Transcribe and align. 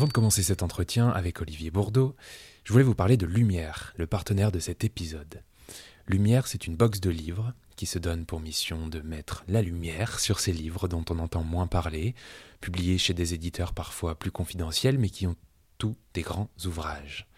Avant 0.00 0.08
de 0.08 0.14
commencer 0.14 0.42
cet 0.42 0.62
entretien 0.62 1.10
avec 1.10 1.42
Olivier 1.42 1.70
Bourdeau, 1.70 2.16
je 2.64 2.72
voulais 2.72 2.86
vous 2.86 2.94
parler 2.94 3.18
de 3.18 3.26
Lumière, 3.26 3.92
le 3.98 4.06
partenaire 4.06 4.50
de 4.50 4.58
cet 4.58 4.82
épisode. 4.82 5.42
Lumière, 6.06 6.46
c'est 6.46 6.66
une 6.66 6.74
box 6.74 7.02
de 7.02 7.10
livres 7.10 7.52
qui 7.76 7.84
se 7.84 7.98
donne 7.98 8.24
pour 8.24 8.40
mission 8.40 8.88
de 8.88 9.00
mettre 9.00 9.44
la 9.46 9.60
lumière 9.60 10.18
sur 10.18 10.40
ces 10.40 10.54
livres 10.54 10.88
dont 10.88 11.04
on 11.10 11.18
entend 11.18 11.44
moins 11.44 11.66
parler, 11.66 12.14
publiés 12.62 12.96
chez 12.96 13.12
des 13.12 13.34
éditeurs 13.34 13.74
parfois 13.74 14.18
plus 14.18 14.30
confidentiels 14.30 14.96
mais 14.96 15.10
qui 15.10 15.26
ont 15.26 15.36
tous 15.76 15.98
des 16.14 16.22
grands 16.22 16.48
ouvrages. 16.64 17.28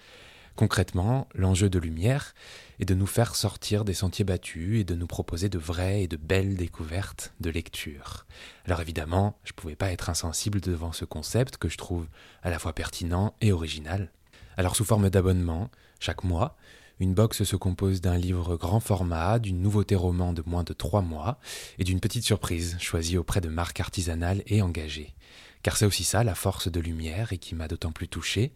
Concrètement, 0.55 1.29
l'enjeu 1.34 1.71
de 1.71 1.79
Lumière 1.79 2.34
est 2.79 2.84
de 2.84 2.95
nous 2.95 3.07
faire 3.07 3.34
sortir 3.34 3.84
des 3.84 3.95
sentiers 3.95 4.25
battus 4.25 4.80
et 4.80 4.84
de 4.84 4.95
nous 4.95 5.07
proposer 5.07 5.48
de 5.48 5.59
vraies 5.59 6.02
et 6.02 6.09
de 6.09 6.16
belles 6.16 6.57
découvertes 6.57 7.32
de 7.41 7.48
lecture. 7.48 8.27
Alors 8.66 8.80
évidemment, 8.80 9.38
je 9.45 9.52
ne 9.52 9.57
pouvais 9.57 9.77
pas 9.77 9.93
être 9.93 10.11
insensible 10.11 10.61
devant 10.61 10.93
ce 10.93 11.07
concept 11.07 11.57
que 11.57 11.69
je 11.69 11.79
trouve 11.79 12.07
à 12.43 12.51
la 12.51 12.59
fois 12.59 12.75
pertinent 12.75 13.34
et 13.41 13.51
original. 13.51 14.11
Alors 14.59 14.77
sous 14.77 14.84
forme 14.84 15.09
d'abonnement, 15.09 15.70
chaque 16.01 16.23
mois, 16.23 16.56
une 17.00 17.14
box 17.14 17.42
se 17.45 17.56
compose 17.56 18.00
d'un 18.00 18.19
livre 18.19 18.56
grand 18.56 18.80
format, 18.80 19.39
d'une 19.39 19.61
nouveauté 19.61 19.97
roman 19.97 20.33
de 20.33 20.42
moins 20.45 20.64
de 20.64 20.75
trois 20.75 21.03
mois 21.03 21.39
et 21.78 21.84
d'une 21.84 22.00
petite 22.00 22.25
surprise 22.25 22.77
choisie 22.78 23.16
auprès 23.16 23.41
de 23.41 23.48
marques 23.48 23.80
artisanales 23.80 24.42
et 24.47 24.61
engagées. 24.61 25.14
Car 25.62 25.77
c'est 25.77 25.87
aussi 25.87 26.05
ça 26.05 26.25
la 26.25 26.34
force 26.34 26.70
de 26.70 26.80
Lumière 26.80 27.33
et 27.33 27.39
qui 27.39 27.55
m'a 27.55 27.69
d'autant 27.69 27.92
plus 27.92 28.09
touché, 28.09 28.53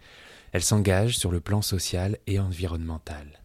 elle 0.57 0.65
s'engage 0.65 1.19
sur 1.19 1.31
le 1.31 1.41
plan 1.41 1.61
social 1.61 2.17
et 2.27 2.41
environnemental. 2.41 3.43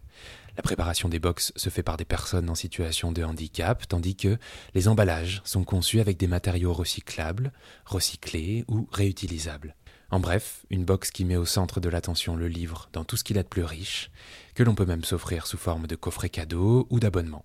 La 0.55 0.63
préparation 0.63 1.09
des 1.09 1.19
box 1.19 1.51
se 1.57 1.67
fait 1.67 1.83
par 1.83 1.97
des 1.97 2.05
personnes 2.05 2.49
en 2.49 2.55
situation 2.55 3.11
de 3.11 3.21
handicap, 3.21 3.85
tandis 3.85 4.15
que 4.15 4.37
les 4.75 4.87
emballages 4.87 5.41
sont 5.43 5.65
conçus 5.65 5.99
avec 5.99 6.15
des 6.15 6.27
matériaux 6.27 6.71
recyclables, 6.71 7.51
recyclés 7.83 8.63
ou 8.69 8.87
réutilisables. 8.93 9.75
En 10.09 10.21
bref, 10.21 10.65
une 10.69 10.85
box 10.85 11.11
qui 11.11 11.25
met 11.25 11.35
au 11.35 11.43
centre 11.43 11.81
de 11.81 11.89
l'attention 11.89 12.37
le 12.37 12.47
livre 12.47 12.87
dans 12.93 13.03
tout 13.03 13.17
ce 13.17 13.25
qu'il 13.25 13.37
a 13.37 13.43
de 13.43 13.49
plus 13.49 13.65
riche, 13.65 14.09
que 14.55 14.63
l'on 14.63 14.73
peut 14.73 14.85
même 14.85 15.03
s'offrir 15.03 15.47
sous 15.47 15.57
forme 15.57 15.87
de 15.87 15.97
coffret 15.97 16.29
cadeau 16.29 16.87
ou 16.91 17.01
d'abonnement. 17.01 17.43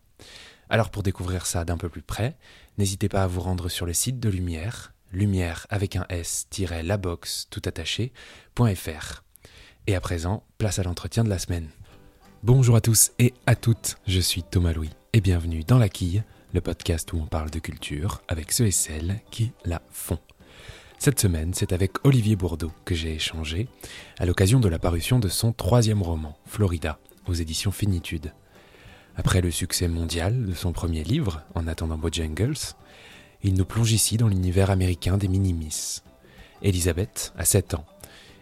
Alors 0.71 0.91
pour 0.91 1.03
découvrir 1.03 1.45
ça 1.45 1.65
d'un 1.65 1.77
peu 1.77 1.89
plus 1.89 2.03
près, 2.03 2.37
n'hésitez 2.79 3.09
pas 3.09 3.25
à 3.25 3.27
vous 3.27 3.41
rendre 3.41 3.69
sur 3.69 3.85
le 3.85 3.95
site 3.95 4.21
de 4.21 4.29
Lumière, 4.29 4.95
lumière 5.11 5.67
avec 5.71 5.97
un 5.97 6.07
s-labox 6.09 7.49
tout 7.51 7.63
attaché.fr. 7.65 9.26
Et 9.89 9.95
à 9.95 10.01
présent, 10.01 10.43
place 10.59 10.81
à 10.81 10.83
l'entretien 10.83 11.23
de 11.23 11.29
la 11.29 11.39
semaine. 11.39 11.69
Bonjour 12.43 12.75
à 12.75 12.81
tous 12.81 13.13
et 13.21 13.33
à 13.47 13.55
toutes, 13.55 13.99
je 14.09 14.19
suis 14.19 14.43
Thomas 14.43 14.73
Louis 14.73 14.91
et 15.13 15.21
bienvenue 15.21 15.63
dans 15.63 15.79
La 15.79 15.89
Quille, 15.89 16.25
le 16.53 16.61
podcast 16.61 17.13
où 17.13 17.19
on 17.19 17.27
parle 17.27 17.51
de 17.51 17.61
culture 17.61 18.21
avec 18.27 18.51
ceux 18.51 18.67
et 18.67 18.73
celles 18.73 19.21
qui 19.31 19.53
la 19.65 19.81
font. 19.93 20.19
Cette 20.99 21.21
semaine, 21.21 21.55
c'est 21.55 21.73
avec 21.73 22.05
Olivier 22.05 22.35
Bourdeau 22.35 22.73
que 22.85 22.97
j'ai 22.97 23.15
échangé 23.15 23.69
à 24.19 24.27
l'occasion 24.27 24.59
de 24.59 24.69
la 24.69 24.81
parution 24.81 25.21
de 25.21 25.29
son 25.29 25.53
troisième 25.53 26.03
roman, 26.03 26.37
Florida, 26.47 26.99
aux 27.29 27.35
éditions 27.35 27.71
Finitude. 27.71 28.33
Après 29.15 29.41
le 29.41 29.53
succès 29.53 29.87
mondial 29.87 30.47
de 30.47 30.55
son 30.55 30.73
premier 30.73 31.05
livre, 31.05 31.43
En 31.55 31.69
attendant 31.69 31.97
Bojangles, 31.97 32.75
il 33.45 33.55
nous 33.55 33.65
plonge 33.65 33.93
ici 33.93 34.17
dans 34.17 34.27
l'univers 34.27 34.71
américain 34.71 35.17
des 35.17 35.29
minimis. 35.29 36.03
Elisabeth 36.63 37.33
a 37.37 37.45
7 37.45 37.75
ans 37.75 37.87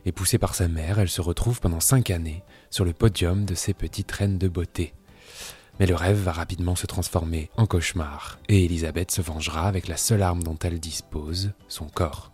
et 0.07 0.13
poussée 0.13 0.39
par 0.39 0.55
sa 0.55 0.69
mère, 0.69 0.99
elle 0.99 1.09
se 1.09 1.21
retrouve 1.21 1.61
pendant 1.61 1.81
cinq 1.81 2.11
années 2.11 2.43
sur 2.71 2.85
le 2.85 2.93
podium 2.93 3.45
de 3.45 3.55
ces 3.55 3.75
petites 3.75 4.13
reines 4.13 4.39
de 4.39 4.49
beauté. 4.49 4.95
Mais 5.81 5.87
le 5.87 5.95
rêve 5.95 6.23
va 6.23 6.33
rapidement 6.33 6.77
se 6.77 6.87
transformer 6.87 7.51
en 7.57 7.67
cauchemar, 7.67 8.39
et 8.49 8.65
Elisabeth 8.65 9.11
se 9.11 9.23
vengera 9.23 9.67
avec 9.67 9.89
la 9.89 9.97
seule 9.97 10.23
arme 10.23 10.43
dont 10.43 10.59
elle 10.63 10.79
dispose, 10.79 11.53
son 11.69 11.87
corps. 11.87 12.31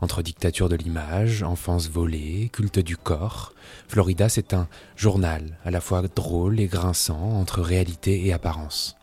Entre 0.00 0.22
dictature 0.22 0.68
de 0.68 0.76
l'image, 0.76 1.42
enfance 1.42 1.88
volée, 1.88 2.50
culte 2.52 2.78
du 2.78 2.96
corps, 2.96 3.54
Florida 3.88 4.28
c'est 4.28 4.52
un 4.52 4.68
journal 4.94 5.58
à 5.64 5.70
la 5.70 5.80
fois 5.80 6.02
drôle 6.02 6.60
et 6.60 6.66
grinçant 6.66 7.32
entre 7.32 7.62
réalité 7.62 8.26
et 8.26 8.32
apparence. 8.32 8.96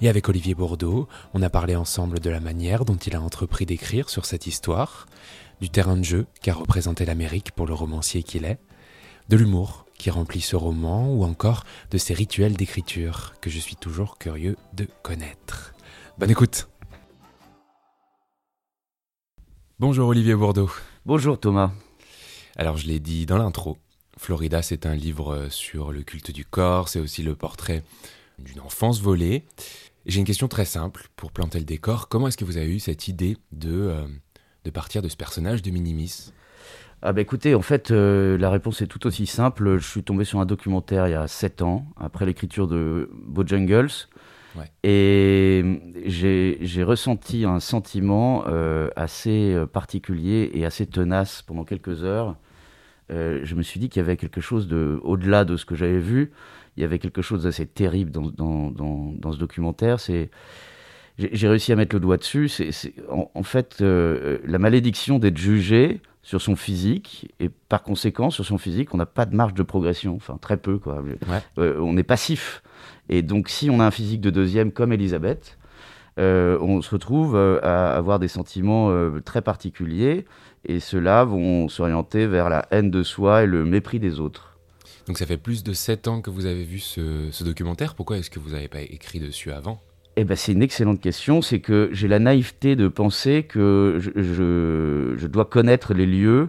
Et 0.00 0.08
avec 0.08 0.28
Olivier 0.28 0.54
Bourdeau, 0.54 1.08
on 1.34 1.42
a 1.42 1.50
parlé 1.50 1.74
ensemble 1.74 2.20
de 2.20 2.30
la 2.30 2.38
manière 2.38 2.84
dont 2.84 2.96
il 2.96 3.16
a 3.16 3.20
entrepris 3.20 3.66
d'écrire 3.66 4.10
sur 4.10 4.26
cette 4.26 4.46
histoire, 4.46 5.06
du 5.60 5.70
terrain 5.70 5.96
de 5.96 6.04
jeu 6.04 6.26
qu'a 6.42 6.54
représenté 6.54 7.04
l'Amérique 7.04 7.52
pour 7.52 7.66
le 7.66 7.74
romancier 7.74 8.22
qu'il 8.22 8.44
est, 8.44 8.58
de 9.28 9.36
l'humour 9.36 9.86
qui 9.98 10.10
remplit 10.10 10.40
ce 10.40 10.56
roman 10.56 11.12
ou 11.12 11.24
encore 11.24 11.64
de 11.90 11.98
ses 11.98 12.14
rituels 12.14 12.54
d'écriture 12.54 13.34
que 13.40 13.50
je 13.50 13.58
suis 13.58 13.76
toujours 13.76 14.18
curieux 14.18 14.56
de 14.72 14.86
connaître. 15.02 15.74
Bonne 16.18 16.30
écoute 16.30 16.68
Bonjour 19.80 20.08
Olivier 20.08 20.34
Bourdeau. 20.34 20.70
Bonjour 21.06 21.38
Thomas. 21.38 21.72
Alors 22.56 22.76
je 22.76 22.86
l'ai 22.86 22.98
dit 22.98 23.26
dans 23.26 23.38
l'intro, 23.38 23.78
Florida 24.16 24.62
c'est 24.62 24.86
un 24.86 24.94
livre 24.94 25.46
sur 25.50 25.92
le 25.92 26.02
culte 26.02 26.32
du 26.32 26.44
corps, 26.44 26.88
c'est 26.88 26.98
aussi 26.98 27.22
le 27.22 27.36
portrait 27.36 27.84
d'une 28.40 28.60
enfance 28.60 29.00
volée. 29.00 29.44
J'ai 30.06 30.20
une 30.20 30.24
question 30.24 30.48
très 30.48 30.64
simple 30.64 31.08
pour 31.16 31.32
planter 31.32 31.58
le 31.58 31.64
décor. 31.64 32.08
Comment 32.08 32.28
est-ce 32.28 32.36
que 32.36 32.44
vous 32.44 32.56
avez 32.56 32.74
eu 32.74 32.80
cette 32.80 33.08
idée 33.08 33.36
de 33.52 33.70
euh, 33.70 34.06
de 34.64 34.70
partir 34.70 35.02
de 35.02 35.08
ce 35.08 35.16
personnage 35.16 35.62
de 35.62 35.70
Minimis 35.70 36.32
ah 37.00 37.12
bah 37.12 37.20
écoutez, 37.20 37.54
en 37.54 37.62
fait, 37.62 37.92
euh, 37.92 38.36
la 38.38 38.50
réponse 38.50 38.82
est 38.82 38.88
tout 38.88 39.06
aussi 39.06 39.26
simple. 39.26 39.78
Je 39.78 39.86
suis 39.86 40.02
tombé 40.02 40.24
sur 40.24 40.40
un 40.40 40.46
documentaire 40.46 41.06
il 41.06 41.12
y 41.12 41.14
a 41.14 41.28
7 41.28 41.62
ans, 41.62 41.86
après 41.96 42.26
l'écriture 42.26 42.66
de 42.66 43.08
Bojangles. 43.12 44.08
Ouais. 44.56 44.64
Et 44.82 45.64
j'ai 46.06 46.82
ressenti 46.82 47.44
un 47.44 47.60
sentiment 47.60 48.44
euh, 48.48 48.88
assez 48.96 49.54
euh, 49.54 49.66
particulier 49.66 50.50
et 50.54 50.64
assez 50.66 50.86
tenace 50.86 51.42
pendant 51.42 51.62
quelques 51.64 52.02
heures. 52.02 52.34
je 53.10 53.54
me 53.54 53.62
suis 53.62 53.78
dit 53.78 53.88
qu'il 53.88 54.00
y 54.00 54.04
avait 54.04 54.16
quelque 54.16 54.40
chose 54.40 54.66
de, 54.66 54.98
au-delà 55.04 55.44
de 55.44 55.56
ce 55.56 55.64
que 55.64 55.76
j'avais 55.76 56.00
vu, 56.00 56.32
il 56.76 56.80
y 56.80 56.84
avait 56.84 56.98
quelque 56.98 57.22
chose 57.22 57.44
d'assez 57.44 57.66
terrible 57.66 58.10
dans, 58.10 58.28
dans, 58.28 58.70
dans, 58.70 59.12
dans, 59.12 59.32
ce 59.32 59.38
documentaire. 59.38 60.00
C'est 60.00 60.30
j'ai 61.18 61.48
réussi 61.48 61.72
à 61.72 61.76
mettre 61.76 61.96
le 61.96 62.00
doigt 62.00 62.16
dessus. 62.16 62.48
C'est 62.48 62.94
en, 63.10 63.42
fait 63.42 63.78
euh, 63.80 64.38
la 64.44 64.58
malédiction 64.58 65.18
d'être 65.18 65.36
jugé 65.36 66.00
sur 66.22 66.40
son 66.40 66.56
physique 66.56 67.32
et 67.40 67.48
par 67.48 67.82
conséquent 67.82 68.30
sur 68.30 68.44
son 68.44 68.58
physique, 68.58 68.94
on 68.94 68.98
n'a 68.98 69.06
pas 69.06 69.26
de 69.26 69.34
marge 69.34 69.54
de 69.54 69.62
progression, 69.62 70.14
enfin 70.14 70.38
très 70.40 70.56
peu 70.56 70.78
quoi. 70.78 71.02
Euh, 71.58 71.78
on 71.80 71.96
est 71.96 72.02
passif 72.02 72.62
et 73.08 73.22
donc 73.22 73.48
si 73.48 73.70
on 73.70 73.80
a 73.80 73.86
un 73.86 73.90
physique 73.90 74.20
de 74.20 74.30
deuxième 74.30 74.70
comme 74.70 74.92
Elisabeth, 74.92 75.58
euh, 76.18 76.58
on 76.60 76.82
se 76.82 76.90
retrouve 76.90 77.36
à 77.36 77.94
avoir 77.96 78.18
des 78.18 78.28
sentiments 78.28 78.92
très 79.24 79.42
particuliers 79.42 80.26
et 80.66 80.80
ceux-là 80.80 81.24
vont 81.24 81.68
s'orienter 81.68 82.26
vers 82.26 82.48
la 82.48 82.66
haine 82.70 82.90
de 82.90 83.02
soi 83.02 83.44
et 83.44 83.46
le 83.46 83.64
mépris 83.64 83.98
des 83.98 84.20
autres. 84.20 84.56
Donc 85.06 85.16
ça 85.16 85.24
fait 85.24 85.38
plus 85.38 85.64
de 85.64 85.72
7 85.72 86.06
ans 86.06 86.20
que 86.20 86.28
vous 86.28 86.44
avez 86.44 86.64
vu 86.64 86.80
ce, 86.80 87.30
ce 87.30 87.42
documentaire. 87.42 87.94
Pourquoi 87.94 88.18
est-ce 88.18 88.28
que 88.28 88.38
vous 88.38 88.50
n'avez 88.50 88.68
pas 88.68 88.82
écrit 88.82 89.20
dessus 89.20 89.50
avant? 89.50 89.80
Eh 90.20 90.24
ben, 90.24 90.36
c'est 90.36 90.52
une 90.52 90.62
excellente 90.62 91.00
question. 91.00 91.42
C'est 91.42 91.60
que 91.60 91.90
j'ai 91.92 92.08
la 92.08 92.18
naïveté 92.18 92.74
de 92.74 92.88
penser 92.88 93.44
que 93.44 93.98
je, 94.00 94.10
je, 95.16 95.26
dois 95.28 95.44
connaître 95.44 95.94
les 95.94 96.06
lieux, 96.06 96.48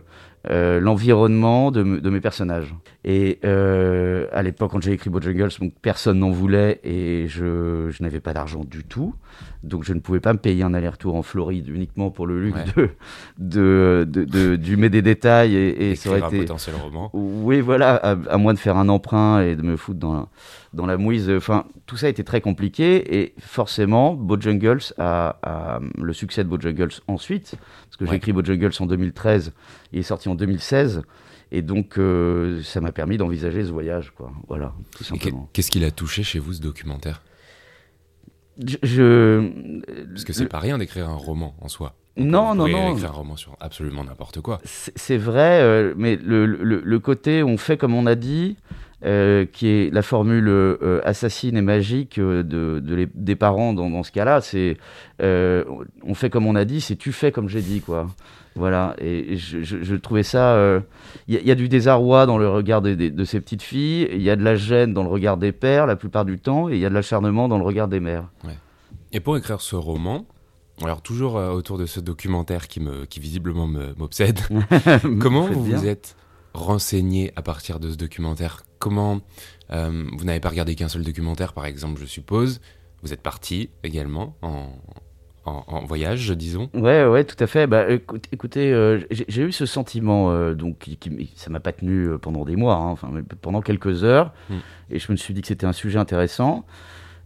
euh, 0.50 0.80
l'environnement 0.80 1.70
de, 1.70 1.84
de, 1.84 2.10
mes 2.10 2.20
personnages. 2.20 2.74
Et 3.06 3.40
euh, 3.46 4.28
à 4.34 4.44
l'époque, 4.44 4.72
quand 4.72 4.82
j'ai 4.82 4.92
écrit 4.92 5.10
Bojangles, 5.10 5.50
personne 5.82 6.20
n'en 6.20 6.32
voulait 6.32 6.82
et 6.84 7.28
je, 7.30 7.90
je 7.90 8.04
n'avais 8.04 8.20
pas 8.20 8.34
d'argent 8.34 8.66
du 8.66 8.84
tout. 8.84 9.16
Donc 9.64 9.86
je 9.86 9.94
ne 9.94 10.02
pouvais 10.02 10.20
pas 10.20 10.34
me 10.34 10.38
payer 10.38 10.64
un 10.64 10.74
aller-retour 10.74 11.16
en 11.16 11.24
Floride 11.24 11.70
uniquement 11.70 12.12
pour 12.12 12.28
le 12.28 12.42
luxe 12.42 12.60
de, 13.38 14.06
de, 14.08 14.26
de, 14.26 14.56
d'humer 14.58 14.90
des 14.90 15.02
détails 15.02 15.56
et, 15.56 15.92
et 15.92 15.96
ça 15.96 16.10
aurait 16.10 16.20
été 16.20 16.40
un 16.40 16.42
potentiel 16.42 16.76
roman. 16.76 17.10
Oui, 17.14 17.62
voilà, 17.62 17.96
à, 17.96 18.38
moins 18.38 18.54
de 18.54 18.60
faire 18.60 18.76
un 18.76 18.90
emprunt 18.90 19.42
et 19.42 19.56
de 19.56 19.62
me 19.62 19.78
foutre 19.78 20.00
dans 20.00 20.14
la, 20.14 20.28
dans 20.74 20.86
la 20.86 20.98
mouise. 20.98 21.30
Enfin, 21.30 21.66
tout 21.86 21.96
ça 21.96 22.10
été 22.10 22.26
très 22.26 22.42
compliqué 22.42 23.22
et 23.22 23.34
forcément, 23.40 24.14
Bojangles 24.14 24.94
a, 24.98 25.38
a 25.42 25.80
le 25.98 26.12
succès 26.12 26.44
de 26.44 26.50
Bojangles 26.50 26.92
ensuite, 27.08 27.56
parce 27.86 27.98
que 27.98 28.06
j'ai 28.06 28.16
écrit 28.16 28.34
Bojangles 28.34 28.74
en 28.80 28.86
2013, 28.88 29.54
il 29.94 30.00
est 30.00 30.04
sorti 30.04 30.28
en 30.28 30.36
2016. 30.36 31.02
Et 31.52 31.62
donc, 31.62 31.98
euh, 31.98 32.62
ça 32.64 32.80
m'a 32.80 32.92
permis 32.92 33.18
d'envisager 33.18 33.64
ce 33.64 33.72
voyage, 33.72 34.12
quoi. 34.12 34.32
Voilà, 34.48 34.74
tout 34.96 35.04
simplement. 35.04 35.50
Qu'est-ce 35.54 35.72
qui 35.72 35.80
l'a 35.80 35.92
touché 35.92 36.24
chez 36.24 36.40
vous, 36.40 36.54
ce 36.54 36.62
documentaire? 36.62 37.24
Je, 38.84 39.50
Parce 40.12 40.26
que 40.26 40.34
c'est 40.34 40.48
pas 40.48 40.60
rien 40.60 40.78
d'écrire 40.78 41.10
un 41.10 41.16
roman 41.16 41.56
en 41.62 41.70
soi. 41.70 41.96
Non, 42.18 42.56
non, 42.56 42.68
non. 42.68 42.94
écrire 42.94 43.12
un 43.12 43.14
roman 43.14 43.36
sur 43.36 43.56
absolument 43.60 44.04
n'importe 44.04 44.42
quoi. 44.42 44.60
C'est 44.64 45.18
vrai, 45.18 45.62
euh, 45.62 45.94
mais 45.98 46.18
le, 46.18 46.46
le, 46.46 46.82
le, 46.84 47.00
côté 47.00 47.44
on 47.44 47.58
fait 47.58 47.78
comme 47.78 47.94
on 47.94 48.06
a 48.06 48.16
dit, 48.16 48.58
euh, 49.06 49.46
qui 49.46 49.68
est 49.68 49.94
la 49.94 50.02
formule 50.02 50.50
euh, 50.50 51.02
assassine 51.06 51.56
et 51.56 51.62
magique 51.62 52.20
de, 52.20 52.42
de 52.44 53.10
des 53.14 53.36
parents 53.36 53.74
dans, 53.74 53.90
dans 53.90 54.04
ce 54.04 54.12
cas-là, 54.12 54.42
c'est 54.42 54.78
on 55.20 56.14
fait 56.14 56.30
comme 56.30 56.46
on 56.46 56.56
a 56.56 56.66
dit, 56.66 56.82
c'est 56.82 56.96
tu 56.98 57.12
fais 57.12 57.32
comme 57.32 57.48
j'ai 57.48 57.62
dit, 57.62 57.82
quoi. 57.82 58.08
Voilà, 58.56 58.96
et 59.00 59.38
je, 59.38 59.62
je, 59.64 59.96
trouvais 59.96 60.24
ça. 60.24 60.82
Il 61.28 61.36
y, 61.36 61.48
y, 61.48 61.52
a 61.52 61.56
du 61.56 61.70
désarroi 61.70 62.26
dans 62.26 62.38
le 62.38 62.50
regard 62.50 62.82
de, 62.82 62.94
de, 62.94 63.08
de 63.08 63.24
ces 63.24 63.40
petites 63.40 63.62
filles, 63.62 64.10
il 64.12 64.22
y 64.22 64.30
a 64.30 64.36
de 64.36 64.44
la 64.44 64.56
gêne 64.56 64.94
dans 64.94 65.04
le 65.04 65.10
regard 65.10 65.38
des 65.38 65.54
pères 65.54 65.86
la 65.86 65.96
plupart 65.96 66.26
du 66.26 66.40
temps, 66.40 66.68
et 66.68 66.74
il 66.74 66.80
y 66.80 66.86
a 66.86 66.90
de 66.90 66.94
l'acharnement 66.94 67.48
dans 67.48 67.58
le 67.58 67.64
regard 67.64 67.88
des 67.88 68.02
mères. 68.02 68.26
Ouais. 68.44 68.58
Et 69.14 69.20
pour 69.22 69.38
écrire 69.38 69.62
ce 69.62 69.76
roman, 69.76 70.26
Alors 70.84 71.02
toujours 71.02 71.36
autour 71.36 71.78
de 71.78 71.86
ce 71.86 72.00
documentaire 72.00 72.68
qui, 72.68 72.80
me, 72.80 73.06
qui 73.06 73.20
visiblement 73.20 73.68
m'obsède, 73.68 74.40
comment 75.20 75.48
vous 75.48 75.64
vous 75.64 75.86
êtes 75.86 76.16
renseigné 76.54 77.32
à 77.36 77.42
partir 77.42 77.80
de 77.80 77.92
ce 77.92 77.96
documentaire? 77.96 78.64
Comment 78.80 79.22
vous 79.70 80.24
n'avez 80.24 80.40
pas 80.40 80.50
regardé 80.50 80.76
qu'un 80.76 80.90
seul 80.90 81.04
documentaire 81.04 81.54
par 81.54 81.66
exemple, 81.66 82.00
je 82.00 82.06
suppose? 82.06 82.62
Vous 83.02 83.14
êtes 83.14 83.22
parti 83.22 83.70
également 83.84 84.36
en, 84.42 84.70
en, 85.46 85.86
voyage, 85.86 86.30
disons? 86.32 86.70
Ouais, 86.74 87.06
ouais, 87.06 87.24
tout 87.24 87.42
à 87.42 87.48
fait. 87.48 87.68
Bah, 87.68 87.86
écoutez, 88.32 88.72
euh, 88.74 89.00
j'ai 89.10 89.44
eu 89.44 89.52
ce 89.52 89.66
sentiment, 89.66 90.32
euh, 90.32 90.54
donc 90.54 90.80
qui, 90.80 91.32
ça 91.36 91.50
m'a 91.50 91.60
pas 91.60 91.72
tenu 91.72 92.08
euh, 92.08 92.18
pendant 92.18 92.46
des 92.46 92.56
mois, 92.56 92.76
hein, 92.76 92.90
enfin 92.90 93.12
pendant 93.42 93.62
quelques 93.62 94.04
heures, 94.04 94.34
hmm. 94.50 94.58
et 94.92 95.00
je 95.00 95.12
me 95.12 95.18
suis 95.18 95.34
dit 95.34 95.42
que 95.42 95.48
c'était 95.48 95.66
un 95.66 95.74
sujet 95.74 96.00
intéressant. 96.00 96.66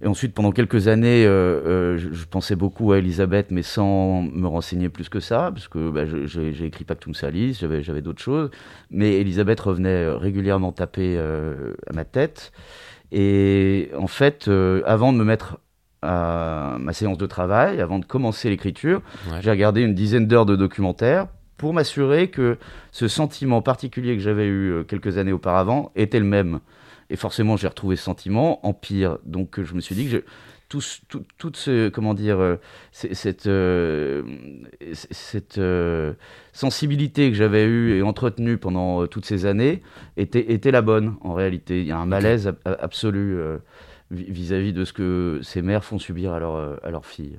Et 0.04 0.08
ensuite, 0.08 0.34
pendant 0.34 0.52
quelques 0.52 0.90
années, 0.90 1.24
je, 1.24 2.26
pensais 2.26 2.56
beaucoup 2.58 2.92
à 2.92 2.98
Elisabeth, 2.98 3.52
mais 3.52 3.64
sans 3.64 4.22
me 4.22 4.48
renseigner 4.48 4.90
plus 4.90 5.08
que 5.08 5.22
ça, 5.22 5.50
parce 5.54 5.70
que 5.70 5.90
bah, 5.90 6.02
j'ai 6.06 6.66
écrit 6.66 6.84
Pactum 6.84 7.14
Salis, 7.14 7.58
j'avais 7.62 8.02
d'autres 8.02 8.22
choses. 8.22 8.52
Mais 8.92 9.22
Elisabeth 9.22 9.62
revenait 9.62 10.10
régulièrement 10.10 10.74
taper 10.74 11.18
à 11.18 11.94
ma 11.94 12.04
tête. 12.04 12.52
Et 13.14 13.92
en 13.98 14.08
fait, 14.08 14.50
avant 14.86 15.14
de 15.14 15.18
me 15.18 15.24
mettre 15.24 15.60
à 16.02 16.76
ma 16.80 16.92
séance 16.92 17.18
de 17.18 17.26
travail, 17.26 17.80
avant 17.80 18.00
de 18.00 18.06
commencer 18.06 18.50
l'écriture, 18.50 19.02
j'ai 19.40 19.52
regardé 19.52 19.82
une 19.82 19.96
dizaine 19.96 20.28
d'heures 20.28 20.46
de 20.46 20.58
documentaires 20.58 21.28
pour 21.58 21.74
m'assurer 21.74 22.30
que 22.30 22.58
ce 22.92 23.08
sentiment 23.08 23.62
particulier 23.62 24.18
que 24.18 24.22
j'avais 24.22 24.46
eu 24.48 24.72
euh, 24.72 24.84
quelques 24.84 25.18
années 25.18 25.32
auparavant 25.32 25.94
était 25.96 26.20
le 26.20 26.26
même. 26.26 26.60
Et 27.14 27.16
forcément, 27.16 27.58
j'ai 27.58 27.68
retrouvé 27.68 27.96
ce 27.96 28.04
sentiment 28.04 28.66
en 28.66 28.74
pire. 28.74 29.20
Donc, 29.24 29.62
je 29.62 29.76
me 29.76 29.82
suis 29.82 29.94
dit 29.94 30.06
que 30.06 30.10
je, 30.10 30.18
tout, 30.68 30.82
toute 31.38 31.58
ce, 31.58 31.90
comment 31.90 32.16
dire, 32.16 32.40
euh, 32.40 32.56
cette, 32.92 33.46
euh, 33.46 34.24
sensibilité 36.54 37.30
que 37.30 37.38
j'avais 37.38 37.66
eue 37.66 37.96
et 37.96 38.02
entretenue 38.02 38.58
pendant 38.58 39.06
toutes 39.06 39.26
ces 39.26 39.46
années 39.46 39.84
était, 40.18 40.52
était 40.52 40.72
la 40.72 40.82
bonne 40.82 41.16
en 41.22 41.36
réalité. 41.36 41.82
Il 41.82 41.88
y 41.88 41.92
a 41.92 42.00
un 42.00 42.08
malaise 42.08 42.52
absolu 42.66 43.38
vis-à-vis 44.10 44.74
de 44.74 44.84
ce 44.84 44.94
que 44.94 45.40
ces 45.44 45.62
mères 45.62 45.86
font 45.86 46.00
subir 46.00 46.34
à, 46.34 46.40
leur, 46.40 46.84
à 46.84 46.90
leurs 46.90 47.06
filles. 47.06 47.38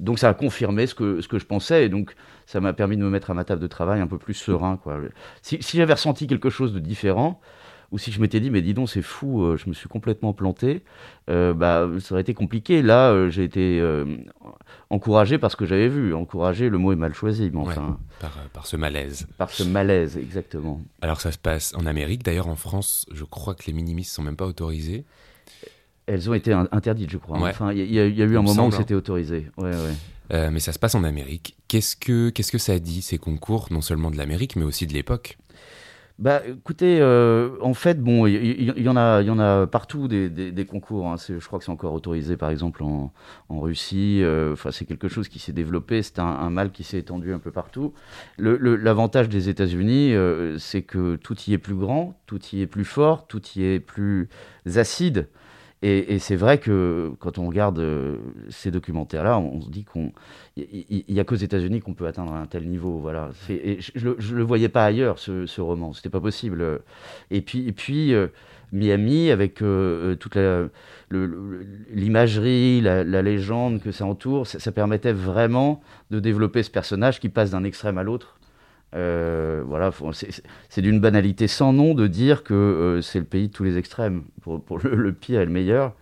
Donc 0.00 0.18
ça 0.18 0.28
a 0.28 0.34
confirmé 0.34 0.88
ce 0.88 0.96
que, 0.96 1.20
ce 1.20 1.28
que 1.28 1.38
je 1.38 1.46
pensais 1.46 1.86
et 1.86 1.88
donc 1.88 2.16
ça 2.44 2.60
m'a 2.60 2.72
permis 2.72 2.96
de 2.96 3.02
me 3.02 3.08
mettre 3.08 3.30
à 3.30 3.34
ma 3.34 3.44
table 3.44 3.62
de 3.62 3.66
travail 3.66 4.00
un 4.00 4.06
peu 4.06 4.18
plus 4.18 4.34
serein. 4.34 4.76
Quoi. 4.76 4.98
Si, 5.42 5.58
si 5.62 5.76
j'avais 5.76 5.94
ressenti 5.94 6.26
quelque 6.26 6.50
chose 6.50 6.74
de 6.74 6.80
différent, 6.80 7.40
ou 7.96 7.98
si 7.98 8.12
je 8.12 8.20
m'étais 8.20 8.40
dit 8.40 8.50
mais 8.50 8.60
dis 8.60 8.74
donc 8.74 8.90
c'est 8.90 9.00
fou, 9.00 9.42
euh, 9.42 9.56
je 9.56 9.70
me 9.70 9.74
suis 9.74 9.88
complètement 9.88 10.34
planté, 10.34 10.82
euh, 11.30 11.54
bah 11.54 11.88
ça 11.98 12.12
aurait 12.12 12.20
été 12.20 12.34
compliqué. 12.34 12.82
Là 12.82 13.10
euh, 13.10 13.30
j'ai 13.30 13.42
été 13.42 13.82
encouragé 14.90 15.38
par 15.38 15.50
ce 15.50 15.56
que 15.56 15.64
j'avais 15.64 15.88
vu. 15.88 16.14
Encouragé, 16.14 16.68
le 16.68 16.76
mot 16.76 16.92
est 16.92 16.96
mal 16.96 17.14
choisi, 17.14 17.50
mais 17.50 17.60
enfin. 17.60 17.98
par, 18.20 18.32
par, 18.52 18.66
ce 18.66 18.76
malaise. 18.76 19.26
Par 19.38 19.48
ce 19.48 19.62
malaise, 19.62 20.18
exactement. 20.18 20.82
Alors 21.00 21.22
ça 21.22 21.32
se 21.32 21.38
passe 21.38 21.74
en 21.74 21.86
Amérique. 21.86 22.22
D'ailleurs 22.22 22.48
en 22.48 22.56
France, 22.56 23.06
je 23.12 23.24
crois 23.24 23.54
que 23.54 23.64
les 23.66 23.72
minimis 23.72 24.04
sont 24.04 24.22
même 24.22 24.36
pas 24.36 24.46
autorisés. 24.46 25.06
Elles 26.04 26.28
ont 26.28 26.34
été 26.34 26.52
interdites, 26.52 27.10
je 27.10 27.18
crois. 27.18 27.38
Enfin, 27.38 27.72
il 27.72 27.90
y, 27.90 27.98
a 27.98 28.04
eu 28.04 28.36
un 28.36 28.42
moment 28.42 28.66
où 28.66 28.72
c'était 28.72 28.94
autorisé. 28.94 29.50
Ouais, 29.56 29.72
ouais. 29.72 30.50
Mais 30.50 30.60
ça 30.60 30.74
se 30.74 30.78
passe 30.78 30.94
en 30.94 31.02
Amérique. 31.02 31.56
Qu'est-ce 31.66 31.96
que 31.96 32.28
qu'est-ce 32.28 32.52
que 32.52 32.58
ça 32.58 32.78
dit 32.78 33.00
ces 33.00 33.16
concours, 33.16 33.68
non 33.70 33.80
seulement 33.80 34.10
de 34.10 34.18
l'Amérique, 34.18 34.54
mais 34.56 34.64
aussi 34.64 34.86
de 34.86 34.92
l'époque? 34.92 35.38
Bah, 36.18 36.40
écoutez, 36.46 36.98
euh, 37.00 37.50
en 37.60 37.74
fait, 37.74 38.00
bon, 38.02 38.26
il 38.26 38.62
y, 38.62 38.88
en 38.88 38.96
a, 38.96 39.20
il 39.20 39.26
y 39.26 39.30
en 39.30 39.38
a 39.38 39.66
partout 39.66 40.08
des, 40.08 40.66
concours. 40.66 41.08
Hein. 41.08 41.16
Je 41.18 41.44
crois 41.46 41.58
que 41.58 41.64
c'est 41.66 41.70
encore 41.70 41.92
autorisé, 41.92 42.38
par 42.38 42.48
exemple, 42.48 42.82
en, 42.82 43.12
Russie. 43.50 44.20
Euh, 44.22 44.54
enfin, 44.54 44.70
c'est 44.70 44.86
quelque 44.86 45.08
chose 45.08 45.28
qui 45.28 45.38
s'est 45.38 45.52
développé. 45.52 46.02
C'est 46.02 46.18
un, 46.18 46.48
mal 46.48 46.70
qui 46.70 46.84
s'est 46.84 46.98
étendu 46.98 47.34
un 47.34 47.38
peu 47.38 47.50
partout. 47.50 47.92
L'avantage 48.38 49.28
des 49.28 49.50
États-Unis, 49.50 50.14
c'est 50.58 50.82
que 50.82 51.16
tout 51.16 51.36
y 51.48 51.52
est 51.52 51.58
plus 51.58 51.74
grand, 51.74 52.18
tout 52.26 52.40
y 52.52 52.62
est 52.62 52.66
plus 52.66 52.86
fort, 52.86 53.26
tout 53.26 53.42
y 53.54 53.64
est 53.64 53.80
plus 53.80 54.30
acide. 54.74 55.28
Et, 55.88 56.18
c'est 56.18 56.34
vrai 56.34 56.58
que 56.58 57.12
quand 57.20 57.38
on 57.38 57.46
regarde 57.46 57.78
euh, 57.78 58.16
ces 58.48 58.72
documentaires-là, 58.72 59.38
on, 59.38 59.60
se 59.60 59.70
dit 59.70 59.84
qu'il 59.84 61.04
n'y 61.08 61.20
a 61.20 61.24
qu'aux 61.24 61.36
États-Unis 61.36 61.78
qu'on 61.80 61.94
peut 61.94 62.08
atteindre 62.08 62.32
un 62.32 62.46
tel 62.46 62.68
niveau. 62.68 62.98
Voilà. 62.98 63.30
Je 63.48 64.08
ne 64.08 64.36
le 64.36 64.42
voyais 64.42 64.68
pas 64.68 64.84
ailleurs, 64.84 65.20
ce, 65.20 65.46
ce 65.46 65.60
roman. 65.60 65.92
C'était 65.92 66.10
pas 66.10 66.20
possible. 66.20 66.80
Et 67.30 67.40
puis, 67.40 67.68
et 67.68 67.72
puis 67.72 68.14
euh, 68.14 68.26
Miami, 68.72 69.30
avec 69.30 69.62
euh, 69.62 70.16
toute 70.16 70.36
l'imagerie, 71.92 72.80
la, 72.80 73.22
légende 73.22 73.80
que 73.80 73.92
ça 73.92 74.06
entoure, 74.06 74.44
ça 74.48 74.72
permettait 74.72 75.12
vraiment 75.12 75.80
de 76.10 76.18
développer 76.18 76.64
ce 76.64 76.70
personnage 76.70 77.20
qui 77.20 77.28
passe 77.28 77.52
d'un 77.52 77.62
extrême 77.62 77.96
à 77.96 78.02
l'autre 78.02 78.40
euh, 78.96 79.62
voilà, 79.66 79.90
c'est 80.70 80.80
d'une 80.80 81.00
banalité 81.00 81.48
sans 81.48 81.72
nom 81.72 81.94
de 81.94 82.06
dire 82.06 82.42
que 82.42 82.54
euh, 82.54 83.02
c'est 83.02 83.18
le 83.18 83.26
pays 83.26 83.48
de 83.48 83.52
tous 83.52 83.64
les 83.64 83.76
extrêmes, 83.76 84.24
pour, 84.40 84.78
le, 84.78 85.12
pire 85.12 85.40
et 85.42 85.44
le 85.44 85.52
meilleur. 85.52 85.94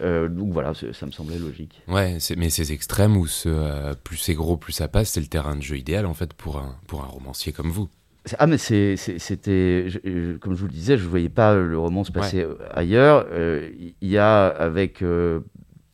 Euh, 0.00 0.28
donc 0.28 0.52
voilà, 0.52 0.72
ça 0.74 1.04
me 1.04 1.10
semblait 1.10 1.38
logique. 1.38 1.82
Ouais, 1.86 2.16
mais 2.38 2.48
ces 2.48 2.72
extrêmes 2.72 3.16
où 3.16 3.26
ce, 3.26 3.94
plus 3.96 4.16
c'est 4.16 4.34
gros, 4.34 4.56
plus 4.56 4.72
ça 4.72 4.88
passe, 4.88 5.10
c'est 5.10 5.20
le 5.20 5.26
terrain 5.26 5.54
de 5.54 5.62
jeu 5.62 5.76
idéal 5.76 6.06
en 6.06 6.14
fait 6.14 6.32
pour 6.32 6.58
un, 6.58 6.76
pour 6.86 7.02
un 7.02 7.08
romancier 7.08 7.52
comme 7.52 7.70
vous. 7.70 7.90
Ah 8.38 8.46
mais 8.46 8.58
c'était, 8.58 9.86
comme 10.40 10.54
je 10.54 10.60
vous 10.60 10.66
le 10.66 10.72
disais, 10.72 10.96
je 10.96 11.04
ne 11.04 11.08
voyais 11.08 11.30
pas 11.30 11.54
le 11.54 11.78
roman 11.78 12.04
se 12.04 12.12
passer 12.12 12.46
ailleurs. 12.72 13.26
Il 13.34 14.08
y 14.08 14.18
a 14.18 14.46
avec 14.46 15.02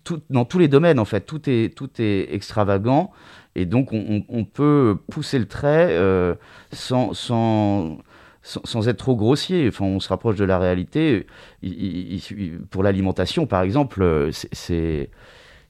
tout, 0.04 0.22
dans 0.30 0.44
tous 0.44 0.58
les 0.58 0.68
domaines 0.68 1.00
en 1.00 1.04
fait, 1.04 1.22
tout 1.22 1.48
est, 1.50 1.74
tout 1.74 1.90
est 1.98 2.32
extravagant 2.32 3.12
et 3.58 3.64
donc, 3.64 3.88
on, 3.92 4.44
peut 4.44 4.98
pousser 5.10 5.38
le 5.38 5.46
trait 5.46 5.88
euh, 5.88 6.34
sans, 6.72 7.14
sans, 7.14 7.96
sans, 8.42 8.86
être 8.86 8.98
trop 8.98 9.16
grossier. 9.16 9.66
Enfin, 9.68 9.86
on 9.86 9.98
se 9.98 10.10
rapproche 10.10 10.36
de 10.36 10.44
la 10.44 10.58
réalité. 10.58 11.26
pour 12.70 12.82
l'alimentation, 12.82 13.46
par 13.46 13.62
exemple, 13.62 14.02
euh, 14.02 14.30
c'est 14.30 15.08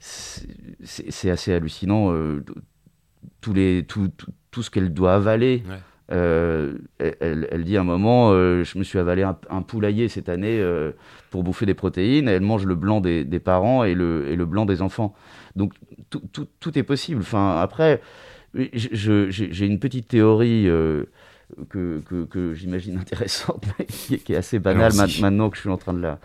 assez 0.01 1.53
hallucinant. 1.55 2.11
Euh, 2.11 2.45
tous 3.41 3.55
les, 3.55 3.85
tout, 3.87 4.11
tout, 4.51 4.63
ce 4.65 4.71
qu'elle 4.71 4.93
doit 4.93 5.15
avaler. 5.15 5.63
elle, 6.09 6.81
elle, 7.21 7.63
dit 7.63 7.77
à 7.77 7.83
un 7.83 7.85
moment, 7.85 8.33
je 8.33 8.79
me 8.79 8.83
suis 8.83 8.99
avalé 8.99 9.23
un, 9.23 9.63
poulailler 9.63 10.09
cette 10.09 10.29
année 10.29 10.61
pour 11.31 11.45
bouffer 11.45 11.67
des 11.67 11.75
protéines. 11.75 12.27
Elle 12.27 12.43
mange 12.43 12.67
le 12.67 12.75
blanc 12.75 13.01
des, 13.01 13.25
des 13.25 13.39
parents 13.39 13.85
et 13.85 13.95
le, 13.95 14.29
et 14.29 14.35
le, 14.35 14.45
blanc 14.45 14.67
des 14.67 14.83
enfants. 14.83 15.15
Donc 15.57 15.73
tout, 16.11 16.23
tout, 16.33 16.47
tout 16.61 16.79
est 16.79 16.83
possible. 16.83 17.21
Enfin, 17.23 17.57
après, 17.57 18.01
j'ai 18.55 19.67
une 19.67 19.79
petite 19.79 20.09
théorie 20.09 20.69
euh, 20.69 21.05
que, 21.71 22.01
que, 22.31 22.55
j'imagine 22.55 22.99
intéressante, 23.01 23.65
mais 23.79 23.87
qui, 23.87 24.33
est 24.33 24.37
assez 24.37 24.59
banale 24.59 24.93
maintenant 24.95 25.51
que 25.51 25.57
je 25.57 25.63
suis 25.63 25.71
en 25.71 25.79
train 25.79 25.95
de 25.95 26.03
la. 26.03 26.21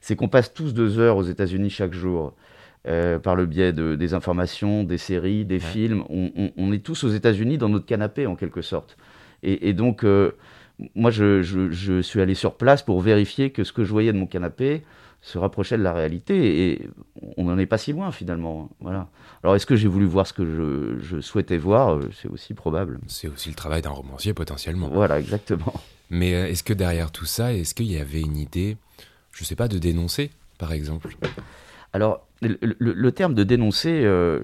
C'est 0.00 0.16
qu'on 0.16 0.28
passe 0.28 0.52
tous 0.52 0.72
deux 0.72 0.98
heures 0.98 1.16
aux 1.16 1.22
États-Unis 1.22 1.70
chaque 1.70 1.92
jour. 1.92 2.34
Euh, 2.88 3.18
par 3.18 3.36
le 3.36 3.44
biais 3.44 3.74
de, 3.74 3.94
des 3.94 4.14
informations, 4.14 4.84
des 4.84 4.96
séries, 4.96 5.44
des 5.44 5.58
films. 5.58 6.02
On, 6.08 6.50
on, 6.56 6.72
est 6.72 6.82
tous 6.82 7.04
aux 7.04 7.10
États-Unis 7.10 7.58
dans 7.58 7.68
notre 7.68 7.84
canapé, 7.84 8.26
en 8.26 8.36
quelque 8.36 8.62
sorte. 8.62 8.96
Et, 9.42 9.68
et 9.68 9.74
donc, 9.74 10.02
euh, 10.02 10.30
moi, 10.94 11.10
je, 11.10 11.42
je, 11.42 11.70
je, 11.70 12.00
suis 12.00 12.22
allé 12.22 12.34
sur 12.34 12.54
place 12.54 12.82
pour 12.82 13.02
vérifier 13.02 13.50
que 13.50 13.64
ce 13.64 13.74
que 13.74 13.84
je 13.84 13.90
voyais 13.90 14.14
de 14.14 14.18
mon 14.18 14.26
canapé, 14.26 14.82
se 15.22 15.38
rapprochait 15.38 15.76
de 15.76 15.82
la 15.82 15.92
réalité 15.92 16.70
et 16.70 16.88
on 17.36 17.44
n'en 17.44 17.58
est 17.58 17.66
pas 17.66 17.78
si 17.78 17.92
loin 17.92 18.10
finalement. 18.10 18.70
Voilà. 18.80 19.08
Alors 19.42 19.54
est-ce 19.56 19.66
que 19.66 19.76
j'ai 19.76 19.88
voulu 19.88 20.06
voir 20.06 20.26
ce 20.26 20.32
que 20.32 20.98
je, 21.00 21.20
souhaitais 21.20 21.58
voir? 21.58 21.96
Euh, 21.96 22.10
C'est 22.14 22.28
aussi 22.28 22.54
probable. 22.54 22.98
C'est 23.06 23.28
aussi 23.28 23.50
le 23.50 23.54
travail 23.54 23.82
d'un 23.82 23.90
romancier 23.90 24.32
potentiellement. 24.32 24.88
Voilà, 24.88 25.20
exactement. 25.20 25.74
Mais 26.08 26.34
euh, 26.34 26.48
est-ce 26.48 26.62
que 26.62 26.72
derrière 26.72 27.10
tout 27.10 27.26
ça, 27.26 27.52
est-ce 27.52 27.74
qu'il 27.74 27.90
y 27.90 27.98
avait 27.98 28.20
une 28.20 28.36
idée, 28.36 28.76
je 29.32 29.42
ne 29.42 29.46
sais 29.46 29.56
pas, 29.56 29.68
de 29.68 29.78
dénoncer 29.78 30.30
par 30.58 30.72
exemple? 30.72 31.14
Alors 31.92 32.26
le, 32.40 33.10
terme 33.10 33.34
de 33.34 33.44
dénoncer 33.44 34.02
euh, 34.04 34.40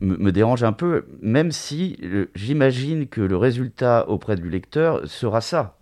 me, 0.00 0.30
dérange 0.30 0.64
un 0.64 0.72
peu, 0.72 1.04
même 1.20 1.52
si 1.52 1.98
j'imagine 2.34 3.06
que 3.08 3.20
le 3.20 3.36
résultat 3.36 4.08
auprès 4.08 4.36
du 4.36 4.48
lecteur 4.48 5.06
sera 5.06 5.40
ça. 5.40 5.76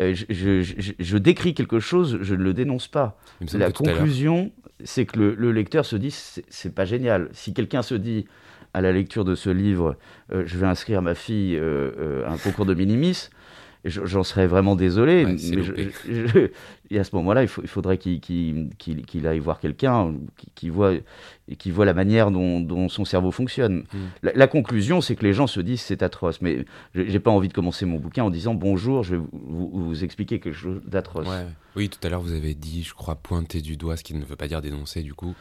Euh, 0.00 0.14
je, 0.14 1.16
décris 1.16 1.54
quelque 1.54 1.80
chose, 1.80 2.18
je 2.20 2.34
ne 2.34 2.42
le 2.42 2.54
dénonce 2.54 2.88
pas. 2.88 3.18
La 3.54 3.72
conclusion, 3.72 4.52
c'est 4.84 5.06
que 5.06 5.18
le, 5.18 5.52
lecteur 5.52 5.84
se 5.86 5.96
dit 5.96 6.10
c'est 6.48 6.74
pas 6.74 6.84
génial. 6.84 7.28
Si 7.32 7.54
quelqu'un 7.54 7.82
se 7.82 7.94
dit 7.94 8.26
à 8.74 8.82
la 8.82 8.92
lecture 8.92 9.24
de 9.24 9.34
ce 9.34 9.48
livre, 9.48 9.96
euh, 10.32 10.42
je 10.44 10.58
vais 10.58 10.66
inscrire 10.66 11.00
ma 11.00 11.14
fille 11.14 11.56
euh, 11.56 12.26
à 12.26 12.32
un 12.32 12.36
concours 12.36 12.66
de 12.66 12.74
minimis, 12.74 13.30
j'en 13.86 14.22
serais 14.22 14.46
vraiment 14.46 14.76
désolé. 14.76 15.24
mais 15.24 16.50
et 16.90 16.98
à 16.98 17.04
ce 17.04 17.16
moment-là, 17.16 17.42
il, 17.42 17.50
il, 17.62 17.68
faudrait 17.68 17.98
qu'il 17.98 19.26
aille 19.26 19.38
voir 19.38 19.58
quelqu'un 19.58 20.14
qui, 20.54 20.68
voit, 20.68 20.92
qui 21.58 21.70
voit 21.70 21.84
la 21.84 21.94
manière 21.94 22.30
dont, 22.30 22.88
son 22.88 23.04
cerveau 23.04 23.30
fonctionne. 23.30 23.84
Hmm. 23.92 24.28
La, 24.34 24.46
conclusion, 24.46 25.00
c'est 25.00 25.16
que 25.16 25.24
les 25.24 25.32
gens 25.32 25.46
se 25.46 25.60
disent 25.60 25.80
c'est 25.80 26.02
atroce. 26.02 26.40
Mais 26.40 26.64
j'ai 26.94 27.20
pas 27.20 27.30
envie 27.30 27.48
de 27.48 27.52
commencer 27.52 27.86
mon 27.86 27.98
bouquin 27.98 28.24
en 28.24 28.30
disant 28.30 28.54
bonjour, 28.54 29.02
je 29.02 29.16
vais 29.16 29.22
vous, 29.32 30.04
expliquer 30.04 30.38
quelque 30.38 30.56
chose 30.56 30.80
d'atroce. 30.86 31.28
Oui, 31.74 31.88
tout 31.88 31.98
à 32.06 32.08
l'heure, 32.08 32.20
vous 32.20 32.32
avez 32.32 32.54
dit, 32.54 32.82
je 32.84 32.94
crois, 32.94 33.16
pointer 33.16 33.60
du 33.60 33.76
doigt, 33.76 33.96
ce 33.96 34.04
qui 34.04 34.14
ne 34.14 34.24
veut 34.24 34.36
pas 34.36 34.48
dire 34.48 34.62
dénoncer, 34.62 35.02
du 35.02 35.12
coup. 35.14 35.34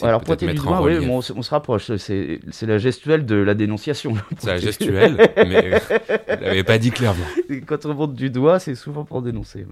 Alors, 0.00 0.22
pointer 0.22 0.46
du 0.46 0.54
doigt, 0.54 0.82
oui, 0.82 1.06
on, 1.08 1.20
se 1.20 1.50
rapproche. 1.50 1.94
C'est 1.96 2.40
la 2.62 2.78
gestuelle 2.78 3.26
de 3.26 3.34
la 3.34 3.54
dénonciation. 3.54 4.14
C'est 4.38 4.46
la 4.46 4.58
gestuelle, 4.58 5.16
mais 5.36 5.80
vous 5.80 6.44
l'avez 6.44 6.64
pas 6.64 6.78
dit 6.78 6.90
clairement. 6.90 7.24
Quand 7.66 7.84
on 7.86 7.94
monte 7.94 8.14
du 8.14 8.30
doigt, 8.30 8.58
c'est 8.58 8.74
souvent 8.74 9.04
pour 9.04 9.22
dénoncer. 9.22 9.66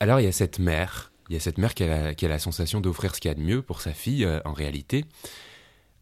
Alors, 0.00 0.20
il 0.20 0.24
y 0.24 0.28
a 0.28 0.32
cette 0.32 0.58
mère, 0.58 1.12
il 1.30 1.34
y 1.34 1.36
a 1.36 1.40
cette 1.40 1.58
mère 1.58 1.74
qui 1.74 1.84
a 1.84 2.14
qui 2.14 2.26
a 2.26 2.28
la 2.28 2.38
sensation 2.38 2.80
d'offrir 2.80 3.14
ce 3.14 3.20
qu'il 3.20 3.30
y 3.30 3.32
a 3.32 3.34
de 3.34 3.40
mieux 3.40 3.62
pour 3.62 3.80
sa 3.80 3.92
fille, 3.92 4.24
euh, 4.24 4.40
en 4.44 4.52
réalité. 4.52 5.04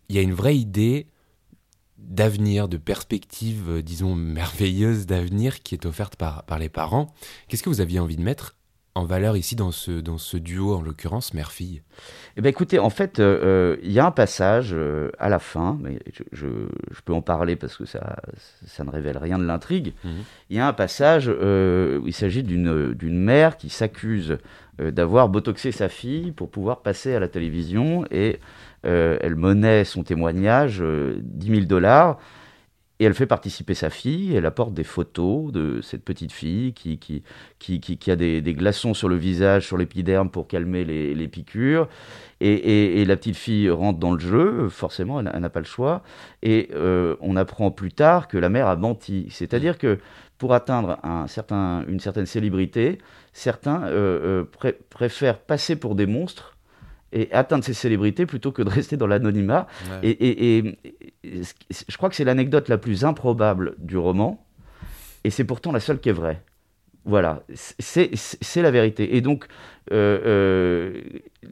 Il 0.09 0.17
y 0.17 0.19
a 0.19 0.23
une 0.23 0.35
vraie 0.35 0.57
idée 0.57 1.07
d'avenir, 1.99 2.69
de 2.69 2.77
perspective, 2.77 3.69
euh, 3.69 3.83
disons, 3.83 4.15
merveilleuse 4.15 5.07
d'avenir 5.07 5.63
qui 5.63 5.75
est 5.75 5.87
offerte 5.87 6.17
par, 6.17 6.43
par 6.45 6.59
les 6.59 6.69
parents. 6.69 7.15
Qu'est-ce 7.49 7.63
que 7.63 7.71
vous 7.71 7.81
aviez 7.81 8.01
envie 8.01 8.17
de 8.17 8.23
mettre 8.23 8.57
en 8.95 9.05
valeur 9.05 9.37
ici 9.37 9.57
dans 9.57 9.73
ce, 9.73 9.91
dans 9.91 10.19
ce 10.19 10.37
duo, 10.37 10.75
en 10.75 10.83
l'occurrence, 10.83 11.35
mère-fille 11.35 11.83
Eh 12.37 12.41
bien 12.41 12.51
écoutez, 12.51 12.79
en 12.79 12.91
fait, 12.91 13.19
euh, 13.19 13.41
euh, 13.43 13.77
il 13.83 13.91
y 13.91 13.99
a 13.99 14.07
un 14.07 14.11
passage 14.11 14.75
à 15.19 15.29
la 15.29 15.39
fin, 15.39 15.79
mais 15.81 15.99
je, 16.33 16.47
je, 16.91 17.01
peux 17.05 17.13
en 17.13 17.23
parler 17.23 17.57
parce 17.57 17.77
que 17.77 17.87
ça, 17.87 18.17
ça 18.67 18.85
ne 18.85 18.91
révèle 18.91 19.19
rien 19.19 19.39
de 19.39 19.45
l'intrigue. 19.45 19.95
Mhm. 20.05 20.13
Il 20.51 20.57
y 20.57 20.61
a 20.61 20.67
un 20.67 20.73
passage 20.73 21.29
où 21.29 22.07
il 22.07 22.15
s'agit 22.15 22.43
d'une 22.43 23.19
mère 23.19 23.57
qui 23.57 23.69
s'accuse 23.69 24.39
d'avoir 24.79 25.29
botoxé 25.29 25.73
sa 25.73 25.89
fille 25.89 26.33
pour 26.33 26.51
pouvoir 26.51 26.83
passer 26.83 27.15
à 27.15 27.21
la 27.21 27.29
télévision 27.29 28.05
et 28.11 28.41
euh, 28.87 29.17
elle 29.21 29.35
monnaie 29.35 29.85
son 29.85 30.03
témoignage 30.03 30.77
10 30.77 30.83
euh, 30.83 31.21
000 31.41 31.61
dollars 31.63 32.19
et 33.05 33.07
elle 33.07 33.13
fait 33.13 33.27
participer 33.27 33.75
sa 33.75 33.91
fille, 33.91 34.35
elle 34.35 34.47
apporte 34.47 34.73
des 34.73 34.83
photos 34.83 35.53
de 35.53 35.83
cette 35.83 36.03
petite 36.03 36.33
fille 36.33 36.73
qui, 36.73 37.23
a 38.11 38.17
des, 38.17 38.55
glaçons 38.55 38.95
sur 38.95 39.11
le 39.11 39.17
visage, 39.17 39.67
sur 39.67 39.77
l'épiderme 39.77 40.31
pour 40.31 40.49
calmer 40.49 40.87
les, 40.87 41.29
piqûres. 41.29 41.87
Et, 42.41 43.05
la 43.05 43.17
petite 43.17 43.37
fille 43.37 43.69
rentre 43.69 43.99
dans 43.99 44.15
le 44.15 44.21
jeu, 44.21 44.71
forcément, 44.71 45.21
elle, 45.21 45.39
n'a 45.39 45.51
pas 45.51 45.61
le 45.61 45.67
choix. 45.67 46.03
Et 46.43 46.71
euh, 46.73 47.17
on 47.21 47.37
apprend 47.37 47.71
plus 47.71 47.93
tard 47.93 48.27
que 48.27 48.39
la 48.39 48.49
mère 48.49 48.69
a 48.69 48.77
menti. 48.77 49.27
C'est-à-dire 49.29 49.77
que 49.77 49.99
pour 50.39 50.55
atteindre 50.55 50.99
une 51.87 52.01
certaine 52.01 52.25
célébrité, 52.25 52.97
certains 53.35 53.83
préfèrent 54.89 55.41
passer 55.41 55.77
pour 55.77 55.95
des 55.95 56.07
monstres 56.07 56.54
et 57.15 57.33
atteindre 57.33 57.65
ces 57.65 57.73
célébrités 57.73 58.27
plutôt 58.27 58.53
que 58.53 58.61
de 58.61 58.69
rester 58.69 58.97
dans 58.97 59.07
l'anonymat. 59.07 59.67
Et, 60.03 60.77
je 61.23 61.97
crois 61.97 62.11
que 62.11 62.17
c'est 62.17 62.25
l'anecdote 62.25 62.69
la 62.69 62.77
plus 62.77 63.05
improbable 63.05 63.75
du 63.79 63.97
roman, 63.97 64.45
et 65.23 65.31
c'est 65.31 65.45
pourtant 65.45 65.73
la 65.73 65.81
seule 65.81 66.01
qui 66.01 66.11
est 66.11 66.13
vraie. 66.13 66.43
Voilà, 67.07 67.43
c'est 67.55 68.63
la 68.63 68.71
vérité. 68.71 69.17
Et 69.17 69.21
donc, 69.21 69.47
euh, 69.93 70.21
euh, 70.25 71.01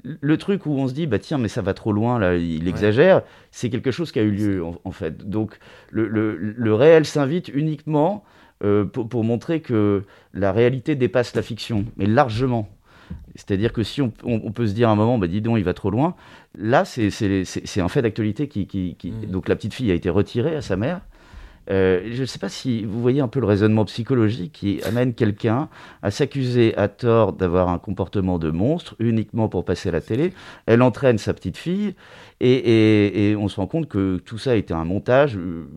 le 0.03 0.39
truc 0.39 0.65
où 0.65 0.73
on 0.73 0.89
se 0.89 0.95
dit, 0.95 1.07
bah 1.07 1.19
tiens, 1.19 1.37
mais 1.37 1.49
ça 1.49 1.61
va 1.61 1.75
trop 1.75 1.93
loin, 1.93 2.19
là, 2.19 2.37
il 2.37 2.67
exagère, 2.69 3.23
c'est 3.51 3.69
quelque 3.69 3.91
chose 3.91 4.13
qui 4.13 4.19
a 4.19 4.23
eu 4.23 4.31
lieu, 4.31 4.65
en, 4.65 4.91
fait. 4.93 5.29
Donc, 5.29 5.59
le, 5.91 6.09
le, 6.09 6.75
réel 6.75 7.05
s'invite 7.05 7.49
uniquement 7.49 8.25
euh, 8.65 8.87
pour, 8.87 9.09
pour, 9.09 9.25
montrer 9.25 9.61
que 9.61 10.05
la 10.33 10.53
réalité 10.53 10.95
dépasse 10.95 11.35
la 11.35 11.43
fiction, 11.43 11.85
mais 11.99 12.07
largement. 12.07 12.71
C'est-à-dire 13.35 13.73
que 13.73 13.83
si 13.83 14.01
on, 14.03 14.11
peut 14.11 14.67
se 14.67 14.73
dire 14.73 14.89
à 14.89 14.93
un 14.93 14.97
moment, 14.97 15.19
bah, 15.19 15.27
dis 15.27 15.41
donc, 15.41 15.59
il 15.59 15.65
va 15.65 15.75
trop 15.75 15.91
loin, 15.91 16.15
là, 16.57 16.85
c'est 16.85 17.81
un 17.81 17.89
fait 17.89 18.03
d'actualité 18.03 18.49
qui, 18.49 18.97
mmh. 19.05 19.27
Donc 19.27 19.49
la 19.49 19.57
petite 19.57 19.75
fille 19.75 19.91
a 19.91 19.95
été 19.95 20.11
retirée 20.11 20.57
à 20.57 20.63
sa 20.63 20.77
mère. 20.77 21.01
Euh, 21.71 22.09
je 22.11 22.23
ne 22.23 22.27
sais 22.27 22.39
pas 22.39 22.49
si 22.49 22.85
vous 22.85 23.01
voyez 23.01 23.21
un 23.21 23.29
peu 23.29 23.39
le 23.39 23.47
raisonnement 23.47 23.85
psychologique 23.85 24.53
qui 24.53 24.83
amène 24.83 25.15
quelqu'un 25.15 25.69
à 26.03 26.11
s'accuser 26.11 26.77
à 26.77 26.89
tort 26.89 27.33
d'avoir 27.33 27.69
un 27.69 27.79
comportement 27.79 28.39
de 28.39 28.51
monstre 28.51 28.97
uniquement 28.99 29.49
pour 29.49 29.65
passer 29.65 29.91
à 29.91 29.93
la 29.93 30.01
télé. 30.01 30.33
Elle 30.67 30.83
entraîne 30.83 31.19
sa 31.19 31.33
petite 31.35 31.57
fille 31.57 31.95
et, 32.41 33.37
on 33.39 33.49
se 33.49 33.57
rend 33.57 33.67
compte 33.67 33.89
que 33.89 34.17
tout 34.19 34.39
ça 34.39 34.53
a 34.53 34.55
été 34.55 34.75
un 34.75 34.85
montage 34.85 35.37
euh, 35.37 35.69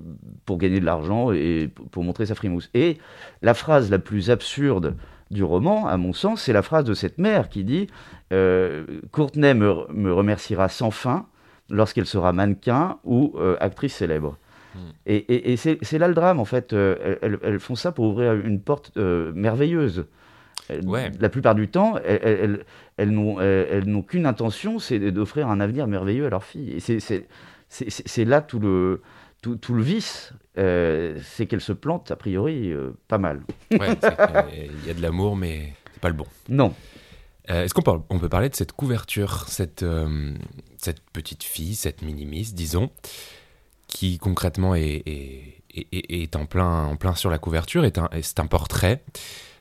pour 0.46 0.58
gagner 0.58 0.80
de 0.80 0.86
l'argent 0.86 1.32
et 1.32 1.70
pour 1.92 2.04
montrer 2.04 2.26
sa 2.26 2.36
frimousse. 2.36 2.70
Et 2.74 2.98
la 3.42 3.54
phrase 3.54 3.92
la 3.92 4.00
plus 4.00 4.32
absurde 4.32 4.96
du 5.32 5.44
roman, 5.44 5.88
à 5.88 5.98
mon 5.98 6.14
sens, 6.14 6.44
c'est 6.44 6.54
la 6.54 6.62
phrase 6.62 6.84
de 6.86 6.94
cette 6.94 7.18
mère 7.18 7.50
qui 7.50 7.64
dit 7.64 7.88
euh, 8.32 8.86
Courtenay 9.12 9.54
me, 9.54 10.14
remerciera 10.14 10.70
sans 10.70 10.92
fin 10.92 11.26
lorsqu'elle 11.70 12.06
sera 12.06 12.32
mannequin 12.32 13.00
ou 13.04 13.34
euh, 13.38 13.58
actrice 13.60 13.96
célèbre. 13.96 14.38
Hmm. 14.76 14.80
Et, 15.08 15.56
c'est 15.58 15.98
là 15.98 16.08
le 16.08 16.14
drame, 16.14 16.40
en 16.40 16.46
fait. 16.46 16.74
Euh, 16.74 17.16
elles, 17.22 17.60
font 17.60 17.76
ça 17.76 17.92
pour 17.92 18.06
ouvrir 18.06 18.34
une 18.34 18.62
porte 18.62 18.96
merveilleuse. 18.98 20.06
La 21.20 21.30
plupart 21.30 21.56
du 21.56 21.68
temps, 21.68 21.96
elles, 22.04 22.66
elles 22.98 23.12
n'ont 23.12 24.02
qu'une 24.02 24.26
intention, 24.26 24.80
c'est 24.80 25.00
d'offrir 25.12 25.48
un 25.48 25.60
avenir 25.60 25.88
merveilleux 25.88 26.26
à 26.26 26.30
leur 26.30 26.44
fille. 26.44 26.72
Et 26.72 27.00
c'est 27.70 28.26
là 28.26 28.42
tout 28.42 28.60
le, 28.60 29.02
tout, 29.54 29.74
le 29.74 29.84
vice, 29.84 30.34
euh, 30.58 31.20
c'est 31.24 31.46
qu'elle 31.46 31.62
se 31.62 31.74
plante, 31.74 32.10
a 32.12 32.16
priori, 32.16 32.72
euh, 32.72 32.92
pas 33.08 33.18
mal. 33.18 33.44
ouais, 33.72 33.98
il 34.82 34.88
y 34.88 34.90
a 34.90 34.94
de 34.94 35.02
l'amour, 35.02 35.36
mais 35.36 35.74
c'est 35.94 36.02
pas 36.02 36.10
le 36.10 36.16
bon. 36.16 36.26
Non. 36.50 36.74
Euh, 37.50 37.64
est-ce 37.64 37.74
qu'on 37.74 37.84
peut, 37.84 37.92
on 38.10 38.18
peut 38.18 38.30
parler 38.30 38.50
de 38.50 38.56
cette 38.56 38.72
couverture, 38.72 39.46
cette, 39.48 39.86
cette 40.78 41.02
petite 41.14 41.44
fille, 41.44 41.76
cette 41.76 42.02
minimise, 42.02 42.56
disons, 42.56 42.90
qui 43.88 44.18
concrètement 44.18 44.74
est, 44.74 45.04
est, 45.06 45.62
est, 45.92 46.36
en, 46.36 46.48
plein, 46.48 46.86
en 46.86 46.96
plein 46.96 47.14
sur 47.14 47.30
la 47.30 47.38
couverture, 47.38 47.84
c'est 47.84 48.00
un, 48.00 48.10
un 48.10 48.48
portrait. 48.48 49.04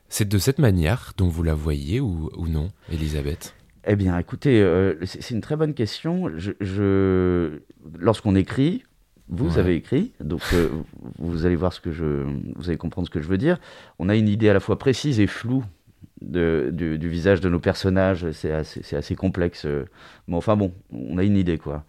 C'est 0.08 0.28
de 0.28 0.38
cette 0.38 0.58
manière 0.58 1.12
dont 1.18 1.28
vous 1.28 1.42
la 1.42 1.54
voyez 1.54 2.00
ou, 2.00 2.30
ou 2.36 2.48
non, 2.48 2.70
Elisabeth? 2.90 3.54
Eh 3.86 3.96
bien, 3.96 4.18
écoutez, 4.18 4.64
c'est 5.04 5.34
une 5.34 5.42
très 5.42 5.56
bonne 5.56 5.74
question. 5.74 6.30
Je, 6.38 6.52
je... 6.60 7.60
Lorsqu'on 7.98 8.34
écrit, 8.34 8.82
vous 9.28 9.58
avez 9.58 9.74
écrit, 9.74 10.12
donc 10.20 10.42
euh, 10.52 10.68
vous 11.18 11.46
allez 11.46 11.56
voir 11.56 11.72
ce 11.72 11.80
que 11.80 11.92
je, 11.92 12.24
vous 12.56 12.68
allez 12.68 12.76
comprendre 12.76 13.08
ce 13.08 13.10
que 13.10 13.20
je 13.20 13.26
veux 13.26 13.38
dire. 13.38 13.58
On 13.98 14.08
a 14.08 14.16
une 14.16 14.28
idée 14.28 14.50
à 14.50 14.52
la 14.52 14.60
fois 14.60 14.78
précise 14.78 15.18
et 15.18 15.26
floue 15.26 15.64
de, 16.20 16.70
du, 16.72 17.08
visage 17.08 17.40
de 17.40 17.48
nos 17.48 17.58
personnages. 17.58 18.30
C'est 18.32 18.52
assez, 18.52 18.94
assez, 18.94 19.16
complexe, 19.16 19.64
euh, 19.64 19.86
mais 20.28 20.36
enfin 20.36 20.56
bon, 20.56 20.74
on 20.92 21.16
a 21.16 21.24
une 21.24 21.38
idée 21.38 21.56
quoi. 21.56 21.84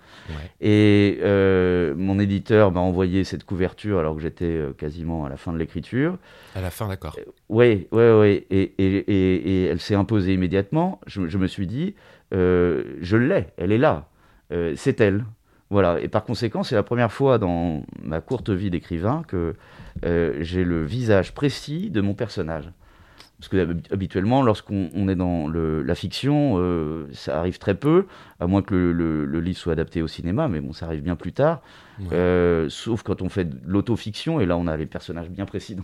Et 0.62 1.20
euh, 1.24 1.94
mon 1.98 2.20
éditeur 2.20 2.72
m'a 2.72 2.80
envoyé 2.80 3.26
cette 3.26 3.44
couverture 3.44 4.00
alors 4.00 4.16
que 4.16 4.22
j'étais 4.22 4.62
quasiment 4.78 5.26
à 5.26 5.30
la 5.30 5.36
fin 5.36 5.52
de 5.52 5.58
l'écriture. 5.58 6.18
À 6.56 6.62
la 6.62 6.70
fin, 6.72 6.88
d'accord. 6.88 7.18
oui, 7.50 7.88
oui, 7.92 8.04
oui. 8.12 8.46
Et, 8.50 8.74
et, 8.78 8.98
et, 8.98 9.66
elle 9.66 9.82
s'est 9.82 9.96
imposée 9.96 10.34
immédiatement. 10.34 11.02
Je, 11.06 11.28
je, 11.28 11.38
me 11.38 11.48
suis 11.48 11.68
dit, 11.68 11.96
je 12.32 13.18
l'ai, 13.18 13.48
elle 13.58 13.74
est 13.74 13.78
là, 13.78 14.08
c'est 14.76 15.02
elle. 15.02 15.26
Voilà, 15.72 16.00
et 16.00 16.08
par 16.08 16.24
conséquent, 16.24 16.64
c'est 16.64 16.76
la 16.76 16.84
première 16.84 17.12
fois 17.12 17.38
dans 17.40 17.84
ma 18.02 18.22
courte 18.22 18.50
vie 18.52 18.70
d'écrivain 18.70 19.24
que 19.28 19.56
euh, 20.06 20.38
j'ai 20.42 20.64
le 20.64 20.84
visage 20.84 21.34
précis 21.34 21.90
de 21.90 22.02
mon 22.02 22.14
personnage. 22.14 22.70
Parce 23.40 23.50
que 23.50 23.76
habituellement, 23.92 24.44
lorsqu'on 24.44 25.10
est 25.10 25.16
dans 25.16 25.50
la 25.50 25.96
fiction, 25.96 26.56
euh, 26.58 27.08
ça 27.12 27.38
arrive 27.38 27.58
très 27.58 27.76
peu, 27.76 28.06
à 28.40 28.48
moins 28.48 28.62
que 28.62 28.76
le, 28.76 29.40
livre 29.42 29.58
soit 29.58 29.74
adapté 29.74 30.02
au 30.02 30.08
cinéma, 30.08 30.48
mais 30.48 30.62
bon, 30.62 30.72
ça 30.72 30.86
arrive 30.86 31.02
bien 31.02 31.16
plus 31.16 31.34
tard. 31.34 31.62
Euh, 32.14 32.70
sauf 32.70 33.04
quand 33.04 33.22
on 33.22 33.28
fait 33.28 33.46
de 33.46 33.58
l'autofiction, 33.66 34.40
et 34.40 34.46
là, 34.46 34.56
on 34.58 34.68
a 34.68 34.78
les 34.78 34.86
personnages 34.86 35.30
bien 35.30 35.46
précis. 35.46 35.76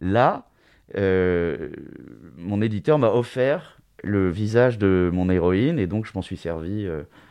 Là, 0.00 0.46
mon 0.94 2.62
éditeur 2.62 2.98
m'a 2.98 3.08
offert 3.08 3.78
le 4.04 4.30
visage 4.30 4.78
de 4.78 5.10
mon 5.12 5.28
héroïne, 5.28 5.78
et 5.78 5.86
donc 5.86 6.06
je 6.06 6.12
m'en 6.14 6.22
suis 6.22 6.36
servi, 6.36 6.86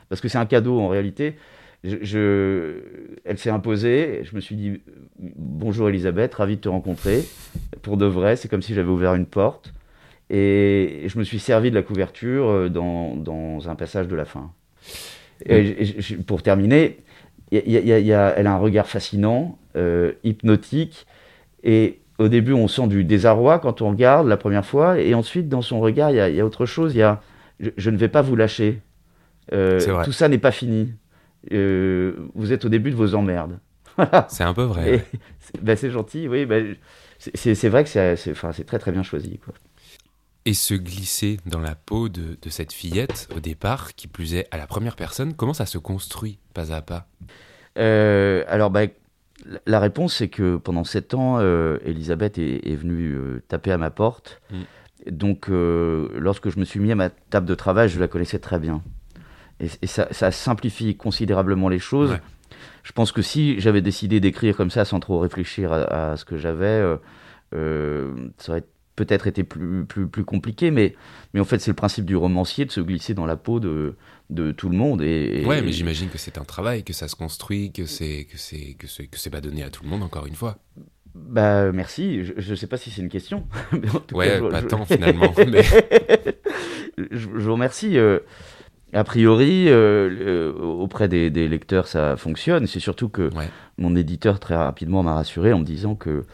parce 0.09 0.19
que 0.19 0.27
c'est 0.27 0.38
un 0.38 0.45
cadeau 0.45 0.79
en 0.81 0.89
réalité 0.89 1.38
je, 1.83 2.81
elle 3.25 3.38
s'est 3.38 3.50
imposée. 3.50 4.21
Je 4.24 4.36
me 4.36 4.41
suis 4.41 4.55
dit 4.55 4.81
bonjour 5.17 5.89
Elisabeth, 5.89 6.33
ravi 6.36 6.57
de 6.57 6.62
te 6.62 6.69
rencontrer. 6.69 7.24
Pour 7.81 7.98
de 7.98 8.05
vrai, 8.05 8.36
c'est 8.36 8.48
comme 8.48 8.62
si 8.62 8.74
j'avais 8.74 8.89
ouvert 8.89 9.15
une 9.15 9.25
porte. 9.25 9.74
Et 10.29 11.05
je 11.07 11.17
me 11.17 11.24
suis 11.24 11.39
servi 11.39 11.71
de 11.71 11.75
la 11.75 11.81
couverture 11.81 12.50
euh, 12.50 12.69
dans, 12.69 13.15
dans 13.15 13.67
un 13.67 13.75
passage 13.75 14.07
de 14.07 14.15
la 14.15 14.25
fin. 14.25 14.51
Et, 15.45 15.77
pour 16.27 16.43
terminer, 16.43 17.00
y 17.51 18.13
a, 18.13 18.33
elle 18.38 18.48
a 18.48 18.53
un 18.53 18.57
regard 18.57 18.88
fascinant, 18.88 19.57
euh, 19.75 20.12
hypnotique. 20.24 21.07
Et 21.63 22.00
au 22.19 22.27
début, 22.27 22.53
on 22.53 22.67
sent 22.67 22.88
du 22.88 23.03
désarroi 23.03 23.59
quand 23.59 23.81
on 23.81 23.89
regarde 23.89 24.27
la 24.27 24.38
première 24.38 24.65
fois. 24.65 25.00
Et 25.00 25.13
ensuite, 25.13 25.50
dans 25.50 25.62
son 25.62 25.79
regard, 25.79 26.12
il 26.12 26.17
y 26.17 26.39
a, 26.39 26.45
autre 26.45 26.65
chose. 26.65 26.93
Il 26.93 27.00
y 27.00 27.03
a 27.03 27.21
je, 27.59 27.89
ne 27.89 27.98
vais 27.98 28.07
pas 28.07 28.21
vous 28.21 28.36
lâcher. 28.36 28.79
Euh, 29.51 30.03
tout 30.03 30.12
ça 30.12 30.27
n'est 30.27 30.38
pas 30.38 30.51
fini. 30.51 30.93
Euh, 31.51 32.29
vous 32.36 32.51
êtes 32.51 32.65
au 32.65 32.69
début 32.69 32.91
de 32.91 32.96
vos 32.96 33.15
emmerdes. 33.15 33.60
C'est 34.29 34.43
un 34.43 34.53
peu 34.53 34.63
vrai. 34.63 35.05
Ben, 35.62 35.75
c'est 35.75 35.89
gentil, 35.89 36.27
oui. 36.27 36.46
Ben, 36.46 36.75
c'est 37.17 37.69
vrai 37.69 37.84
que 37.84 37.89
c'est 37.89 38.63
très 38.65 38.79
très 38.79 38.91
bien 38.91 39.03
choisi. 39.03 39.39
Quoi. 39.39 39.53
Et 40.46 40.53
se 40.53 40.75
glisser 40.75 41.39
dans 41.48 41.60
la 41.60 41.75
peau 41.75 42.08
de, 42.08 42.38
cette 42.50 42.72
fillette 42.72 43.27
au 43.36 43.39
départ, 43.39 43.96
qui 43.96 44.08
plus 44.08 44.36
est 44.36 44.48
à 44.51 44.58
la 44.58 44.67
première 44.67 44.96
personne, 44.96 45.34
comment 45.34 45.53
ça 45.53 45.65
se 45.65 45.77
construit 45.79 46.38
pas 46.53 46.72
à 46.72 46.81
pas? 46.81 47.08
Euh, 47.77 48.43
Alors, 48.48 48.69
ben, 48.69 48.89
la 49.65 49.79
réponse, 49.79 50.17
c'est 50.17 50.29
que 50.29 50.58
pendant 50.58 50.84
sept 50.84 51.13
ans, 51.13 51.39
euh, 51.39 51.79
Elisabeth 51.84 52.38
est, 52.38 52.75
venue 52.75 53.17
taper 53.48 53.72
à 53.72 53.77
ma 53.77 53.89
porte. 53.89 54.39
Mm. 54.51 55.12
Donc, 55.12 55.48
lorsque 55.50 56.50
je 56.50 56.60
me 56.60 56.63
suis 56.63 56.79
mis 56.79 56.91
à 56.91 56.96
ma 56.96 57.10
table 57.10 57.48
de 57.48 57.55
travail, 57.55 57.89
je 57.89 58.00
la 58.00 58.08
connaissais 58.08 58.39
très 58.39 58.60
bien. 58.60 58.81
Et, 59.59 59.87
ça, 59.87 60.31
simplifie 60.31 60.95
considérablement 60.95 61.69
les 61.69 61.79
choses. 61.79 62.17
Je 62.83 62.91
pense 62.91 63.11
que 63.11 63.21
si 63.21 63.59
j'avais 63.59 63.81
décidé 63.81 64.19
d'écrire 64.19 64.55
comme 64.55 64.71
ça 64.71 64.85
sans 64.85 64.99
trop 64.99 65.19
réfléchir 65.19 65.71
à, 65.73 66.17
ce 66.17 66.25
que 66.25 66.37
j'avais, 66.37 66.83
ça 67.51 68.51
aurait 68.51 68.63
peut-être 68.99 69.27
été 69.27 69.43
plus, 69.45 69.85
plus, 69.85 70.07
plus 70.09 70.25
compliqué, 70.25 70.71
mais, 70.71 70.93
mais 71.33 71.39
en 71.39 71.45
fait, 71.45 71.59
c'est 71.59 71.71
le 71.71 71.75
principe 71.75 72.03
du 72.03 72.17
romancier 72.17 72.65
de 72.65 72.71
se 72.71 72.81
glisser 72.81 73.13
dans 73.13 73.25
la 73.25 73.37
peau 73.37 73.61
de, 73.61 73.95
de 74.29 74.51
tout 74.51 74.67
le 74.67 74.75
monde. 74.75 75.01
Et, 75.01 75.45
ouais, 75.45 75.61
mais 75.61 75.71
j'imagine 75.71 76.09
que 76.09 76.17
c'est 76.17 76.37
un 76.37 76.43
travail, 76.43 76.83
que 76.83 76.91
ça 76.91 77.07
se 77.07 77.15
construit, 77.15 77.71
que 77.71 77.85
c'est 77.85 78.27
que 78.29 78.37
c'est 78.37 78.75
que 78.77 78.87
c'est 78.87 79.07
que 79.07 79.17
c'est 79.17 79.29
pas 79.29 79.39
donné 79.39 79.63
à 79.63 79.69
tout 79.69 79.83
le 79.83 79.89
monde 79.89 80.03
encore 80.03 80.25
une 80.25 80.35
fois. 80.35 80.57
Bah 81.15 81.71
merci. 81.71 82.25
Je, 82.25 82.51
ne 82.51 82.55
sais 82.55 82.67
pas 82.67 82.75
si 82.75 82.91
c'est 82.91 83.01
une 83.01 83.09
question. 83.09 83.47
ouais, 84.11 84.41
pas 84.49 84.61
tant 84.61 84.85
finalement. 84.85 85.33
je, 86.97 87.27
vous 87.27 87.53
remercie. 87.53 87.97
Euh, 87.97 88.19
a 88.93 89.03
priori, 89.03 89.69
euh, 89.69 90.10
euh, 90.22 90.53
auprès 90.53 91.08
des, 91.08 91.29
des, 91.29 91.48
lecteurs, 91.48 91.88
ça 91.88 92.17
fonctionne. 92.17 92.67
C'est 92.67 92.79
surtout 92.79 93.10
que 93.10 93.29
mon 93.77 93.96
éditeur 93.96 94.39
très 94.39 94.55
rapidement 94.55 95.03
m'a 95.03 95.13
rassuré 95.13 95.53
en 95.53 95.60
me 95.60 95.65
disant 95.65 95.96
que 95.96 96.25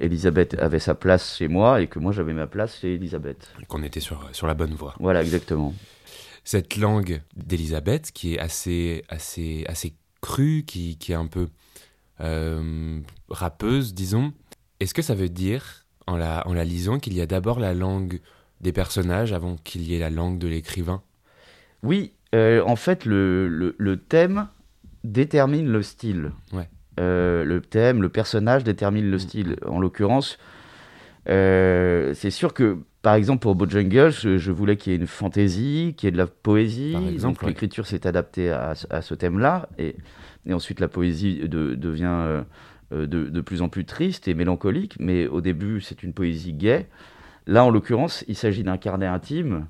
Elisabeth 0.00 0.56
avait 0.58 0.80
sa 0.80 0.94
place 0.94 1.36
chez 1.36 1.46
moi 1.46 1.80
et 1.80 1.86
que 1.86 1.98
moi 1.98 2.10
j'avais 2.12 2.32
ma 2.32 2.46
place 2.46 2.80
chez 2.80 2.94
Elisabeth. 2.94 3.52
Qu'on 3.68 3.82
était 3.82 4.00
sur, 4.00 4.28
sur 4.32 4.46
la 4.46 4.54
bonne 4.54 4.74
voie. 4.74 4.94
Voilà, 4.98 5.22
exactement 5.22 5.74
cette 6.44 6.76
langue 6.76 7.22
d'Elisabeth 7.36 8.12
qui 8.12 8.34
est 8.34 8.38
assez, 8.38 9.04
assez, 9.08 9.64
assez 9.68 9.94
crue, 10.20 10.64
qui, 10.66 10.96
qui 10.98 11.12
est 11.12 11.16
un 11.16 11.26
peu 11.26 11.48
euh, 12.20 13.00
rappeuse, 13.28 13.94
disons. 13.94 14.32
Est-ce 14.80 14.94
que 14.94 15.02
ça 15.02 15.14
veut 15.14 15.28
dire, 15.28 15.86
en 16.06 16.16
la, 16.16 16.46
en 16.46 16.52
la 16.52 16.64
lisant, 16.64 16.98
qu'il 16.98 17.14
y 17.14 17.20
a 17.20 17.26
d'abord 17.26 17.60
la 17.60 17.74
langue 17.74 18.20
des 18.60 18.72
personnages 18.72 19.32
avant 19.32 19.56
qu'il 19.56 19.82
y 19.82 19.94
ait 19.94 19.98
la 19.98 20.10
langue 20.10 20.38
de 20.38 20.48
l'écrivain? 20.48 21.02
Oui, 21.82 22.12
euh, 22.34 22.62
en 22.64 22.76
fait, 22.76 23.04
le, 23.04 23.74
le, 23.76 23.96
thème 23.96 24.48
détermine 25.04 25.70
le 25.70 25.82
style. 25.82 26.32
Ouais. 26.52 26.68
Euh, 26.98 27.44
le 27.44 27.60
thème, 27.60 28.02
le 28.02 28.08
personnage 28.08 28.64
détermine 28.64 29.10
le 29.10 29.16
mm. 29.16 29.20
style. 29.20 29.56
En 29.66 29.80
l'occurrence, 29.80 30.38
c'est 31.26 32.30
sûr 32.30 32.54
que 32.54 32.78
par 33.02 33.14
exemple, 33.14 33.40
pour 33.40 33.54
Bojangles, 33.54 34.12
je, 34.12 34.36
je 34.36 34.52
voulais 34.52 34.76
qu'il 34.76 34.92
y 34.92 34.94
ait 34.94 34.98
une 34.98 35.06
fantaisie, 35.06 35.94
qu'il 35.96 36.06
y 36.06 36.08
ait 36.08 36.12
de 36.12 36.18
la 36.18 36.26
poésie. 36.26 36.94
donc 37.20 37.42
l'écriture 37.42 37.86
s'est 37.86 38.06
adaptée 38.06 38.50
à, 38.50 38.74
ce 38.74 39.14
thème-là. 39.14 39.68
Et, 39.78 39.96
ensuite, 40.52 40.80
la 40.80 40.88
poésie 40.88 41.40
devient 41.48 42.04
euh, 42.04 42.42
euh, 42.92 43.06
de, 43.06 43.40
plus 43.40 43.62
en 43.62 43.68
plus 43.68 43.86
triste 43.86 44.28
et 44.28 44.34
mélancolique. 44.34 44.96
Mais 45.00 45.26
au 45.28 45.40
début, 45.40 45.80
c'est 45.80 46.02
une 46.02 46.12
poésie 46.12 46.52
gaie. 46.52 46.88
Là, 47.46 47.64
en 47.64 47.70
l'occurrence, 47.70 48.22
il 48.28 48.36
s'agit 48.36 48.64
d'un 48.64 48.76
carnet 48.76 49.06
intime. 49.06 49.66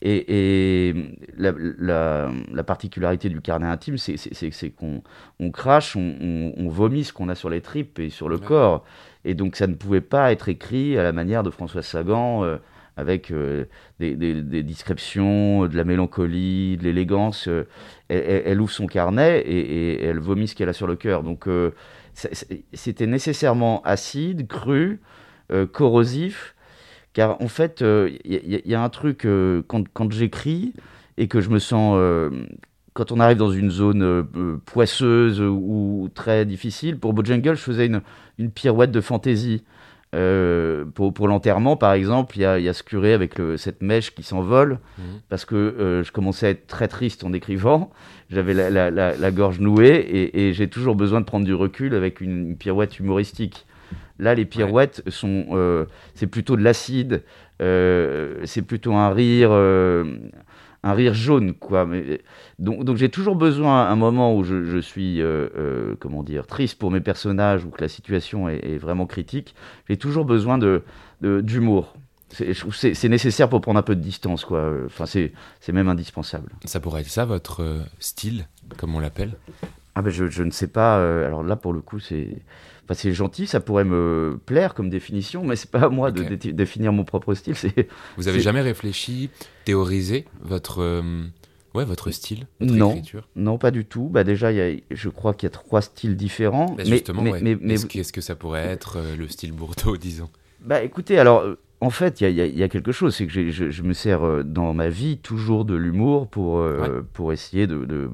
Et, 0.00 0.94
la, 1.36 2.62
particularité 2.64 3.28
du 3.28 3.40
carnet 3.40 3.66
intime, 3.66 3.98
c'est 3.98 4.70
qu'on 4.70 5.02
on 5.40 5.50
crache, 5.50 5.96
on, 5.96 6.68
vomit 6.68 7.04
ce 7.04 7.12
qu'on 7.12 7.28
a 7.28 7.34
sur 7.34 7.50
les 7.50 7.60
tripes 7.60 7.98
et 7.98 8.10
sur 8.10 8.28
le 8.28 8.38
corps. 8.38 8.84
Et 9.24 9.34
donc 9.34 9.56
ça 9.56 9.66
ne 9.66 9.74
pouvait 9.74 10.00
pas 10.00 10.32
être 10.32 10.48
écrit 10.48 10.96
à 10.96 11.02
la 11.02 11.12
manière 11.12 11.42
de 11.42 11.50
François 11.50 11.82
Sagan, 11.82 12.44
euh, 12.44 12.58
avec 12.96 13.30
euh, 13.30 13.64
des, 13.98 14.14
descriptions, 14.62 15.66
de 15.66 15.76
la 15.76 15.84
mélancolie, 15.84 16.76
de 16.76 16.84
l'élégance. 16.84 17.48
Euh, 17.48 17.66
elle, 18.08 18.60
ouvre 18.60 18.72
son 18.72 18.86
carnet 18.86 19.40
et, 19.40 20.04
elle 20.04 20.20
vomit 20.20 20.48
ce 20.48 20.54
qu'elle 20.54 20.68
a 20.68 20.72
sur 20.72 20.86
le 20.86 20.96
cœur. 20.96 21.22
Donc 21.22 21.48
c'était 22.72 23.06
nécessairement 23.06 23.82
acide, 23.82 24.46
cru, 24.48 25.00
corrosif, 25.72 26.54
car 27.18 27.40
en 27.42 27.48
fait, 27.48 27.82
il 27.82 28.62
y, 28.64 28.74
a 28.74 28.80
un 28.80 28.88
truc, 28.88 29.26
quand, 29.66 29.88
quand 29.92 30.12
j'écris 30.12 30.72
et 31.16 31.26
que 31.26 31.40
je 31.40 31.50
me 31.50 31.58
sens 31.58 31.98
quand 32.98 33.12
on 33.12 33.20
arrive 33.20 33.36
dans 33.36 33.52
une 33.52 33.70
zone 33.70 34.02
euh, 34.02 34.56
poisseuse 34.66 35.40
ou 35.40 36.08
très 36.14 36.44
difficile, 36.44 36.98
pour 36.98 37.12
Bojangles, 37.12 37.54
je 37.54 37.62
faisais 37.62 37.86
une, 37.86 38.02
une 38.38 38.50
pirouette 38.50 38.90
de 38.90 39.00
fantaisie. 39.00 39.62
Euh, 40.16 40.84
pour, 40.96 41.14
pour 41.14 41.28
l'enterrement, 41.28 41.76
par 41.76 41.92
exemple, 41.92 42.36
il 42.36 42.40
y 42.40 42.44
a, 42.44 42.58
y 42.58 42.68
a, 42.68 42.72
ce 42.72 42.82
curé 42.82 43.12
avec 43.12 43.34
cette 43.56 43.82
mèche 43.82 44.12
qui 44.12 44.24
s'envole, 44.24 44.80
mhm. 44.98 45.04
parce 45.28 45.44
que 45.44 45.54
euh, 45.54 46.02
je 46.02 46.10
commençais 46.10 46.46
à 46.46 46.50
être 46.50 46.66
très 46.66 46.88
triste 46.88 47.22
en 47.22 47.32
écrivant, 47.32 47.90
j'avais 48.30 48.52
la, 48.52 48.68
la, 48.68 48.90
la, 48.90 49.30
gorge 49.30 49.60
nouée, 49.60 49.98
et, 49.98 50.48
et 50.48 50.52
j'ai 50.52 50.66
toujours 50.66 50.96
besoin 50.96 51.20
de 51.20 51.26
prendre 51.26 51.44
du 51.44 51.54
recul 51.54 51.94
avec 51.94 52.20
une, 52.20 52.56
pirouette 52.56 52.98
humoristique. 52.98 53.64
Là, 54.18 54.34
les 54.34 54.44
pirouettes 54.44 55.02
sont, 55.08 55.86
c'est 56.14 56.26
plutôt 56.26 56.56
de 56.56 56.62
l'acide, 56.62 57.22
c'est 57.60 58.62
plutôt 58.66 58.94
un 58.94 59.10
rire, 59.10 59.52
un 60.82 60.92
rire 60.94 61.14
jaune, 61.14 61.54
quoi. 61.54 61.86
Mais, 61.86 62.20
donc, 62.58 62.84
donc 62.84 62.96
j'ai 62.96 63.08
toujours 63.08 63.36
besoin, 63.36 63.88
un 63.88 63.96
moment 63.96 64.36
où 64.36 64.44
je, 64.44 64.78
suis, 64.78 65.20
euh, 65.20 65.48
euh, 65.56 65.94
comment 65.98 66.22
dire, 66.22 66.46
triste 66.46 66.78
pour 66.78 66.90
mes 66.90 67.00
personnages 67.00 67.64
ou 67.64 67.70
que 67.70 67.80
la 67.80 67.88
situation 67.88 68.48
est, 68.48 68.78
vraiment 68.78 69.06
critique, 69.06 69.54
j'ai 69.88 69.96
toujours 69.96 70.24
besoin 70.24 70.58
de 70.58 70.82
d'humour. 71.20 71.94
C'est 72.30 73.08
nécessaire 73.08 73.48
pour 73.48 73.60
prendre 73.60 73.78
un 73.78 73.82
peu 73.82 73.96
de 73.96 74.02
distance, 74.02 74.44
quoi. 74.44 74.72
Enfin, 74.86 75.06
c'est 75.06 75.32
même 75.72 75.88
indispensable. 75.88 76.52
Ça 76.64 76.78
pourrait 76.78 77.00
être 77.00 77.08
ça, 77.08 77.24
votre 77.24 77.62
euh, 77.62 77.82
style, 77.98 78.46
comme 78.76 78.94
on 78.94 79.00
l'appelle? 79.00 79.32
Ah 79.94 80.02
ben, 80.02 80.10
je, 80.10 80.28
je, 80.28 80.44
ne 80.44 80.50
sais 80.50 80.68
pas. 80.68 80.96
alors 81.24 81.42
là, 81.42 81.56
pour 81.56 81.72
le 81.72 81.80
coup, 81.80 81.98
c'est 81.98 82.36
c'est 82.94 83.12
gentil, 83.12 83.46
ça 83.46 83.60
pourrait 83.60 83.84
me 83.84 84.38
plaire 84.46 84.74
comme 84.74 84.88
définition, 84.88 85.44
mais 85.44 85.56
c'est 85.56 85.70
pas 85.70 85.84
à 85.84 85.88
moi 85.88 86.10
de 86.10 86.22
définir 86.52 86.92
mon 86.92 87.04
propre 87.04 87.34
style. 87.34 87.54
Vous 88.16 88.28
avez 88.28 88.40
jamais 88.40 88.60
réfléchi, 88.60 89.30
théorisé 89.64 90.24
votre, 90.40 90.82
euh, 90.82 91.24
ouais, 91.74 91.84
votre 91.84 92.10
style, 92.10 92.46
votre 92.60 92.72
non, 92.72 92.90
écriture? 92.90 93.28
Non, 93.36 93.58
pas 93.58 93.70
du 93.70 93.84
tout. 93.84 94.08
Bah 94.08 94.24
déjà, 94.24 94.52
y 94.52 94.60
a, 94.60 94.76
je 94.90 95.08
crois 95.08 95.34
qu'il 95.34 95.46
y 95.46 95.52
a 95.52 95.54
trois 95.54 95.82
styles 95.82 96.16
différents. 96.16 96.74
Bah, 96.74 96.84
justement, 96.84 97.22
mais, 97.22 97.58
mais, 97.60 97.74
est-ce, 97.74 98.12
que 98.12 98.20
ça 98.20 98.34
pourrait 98.34 98.64
être 98.66 98.96
euh, 98.96 99.16
le 99.16 99.28
style 99.28 99.52
Bourdeau, 99.52 99.96
disons? 99.96 100.30
Bah 100.60 100.82
écoutez, 100.82 101.18
alors 101.18 101.40
euh, 101.40 101.58
en 101.80 101.90
fait, 101.90 102.20
il 102.20 102.28
y, 102.28 102.58
y, 102.58 102.62
a 102.62 102.68
quelque 102.68 102.90
chose, 102.90 103.14
c'est 103.14 103.26
que 103.26 103.32
je, 103.32 103.70
je, 103.70 103.82
me 103.82 103.92
sers 103.92 104.44
dans 104.44 104.74
ma 104.74 104.88
vie 104.88 105.18
toujours 105.18 105.64
de 105.64 105.76
l'humour 105.76 106.28
pour, 106.28 106.66
pour 107.12 107.32
essayer 107.32 107.68
de, 107.68 107.84
de, 107.84 108.10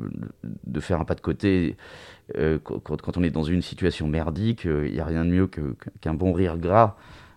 de, 0.66 0.80
faire 0.80 1.00
un 1.00 1.06
pas 1.06 1.14
de 1.14 1.22
côté 1.22 1.76
euh, 2.38 2.58
quand, 2.58 3.16
on 3.18 3.22
est 3.22 3.30
dans 3.30 3.42
une 3.42 3.62
situation 3.62 4.08
merdique, 4.08 4.64
il 4.64 4.70
euh, 4.70 4.88
n'y 4.88 5.00
a 5.00 5.04
rien 5.04 5.24
de 5.24 5.30
mieux 5.30 5.46
qu'un 6.00 6.14
bon 6.14 6.32
rire 6.32 6.56
gras. 6.56 6.96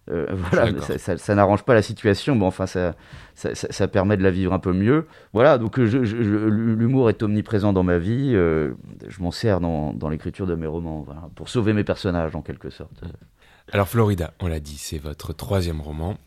Euh, 0.09 0.25
voilà, 0.33 0.71
ça, 0.79 1.35
n'arrange 1.35 1.63
pas 1.63 1.73
la 1.73 1.81
situation, 1.81 2.35
mais 2.35 2.45
enfin, 2.45 2.65
ça, 2.65 2.95
ça, 3.35 3.87
permet 3.89 4.15
de 4.15 4.23
la 4.23 4.31
vivre 4.31 4.53
un 4.53 4.59
peu 4.59 4.71
mieux. 4.71 5.07
Voilà, 5.33 5.57
donc 5.57 5.77
l'humour 5.77 7.09
est 7.09 7.21
omniprésent 7.21 7.73
dans 7.73 7.83
ma 7.83 7.97
vie. 7.97 8.31
je 8.31 9.21
m'en 9.21 9.31
sers 9.31 9.59
dans, 9.59 10.09
l'écriture 10.09 10.47
de 10.47 10.55
mes 10.55 10.67
romans, 10.67 11.05
pour 11.35 11.49
sauver 11.49 11.73
mes 11.73 11.83
personnages 11.83 12.35
en 12.35 12.41
quelque 12.41 12.69
sorte. 12.69 13.03
Alors, 13.73 13.89
Florida, 13.89 14.33
on 14.39 14.47
l'a 14.47 14.61
dit, 14.61 14.77
c'est 14.77 14.97
votre 14.97 15.33
troisième 15.33 15.81
roman. 15.81 16.17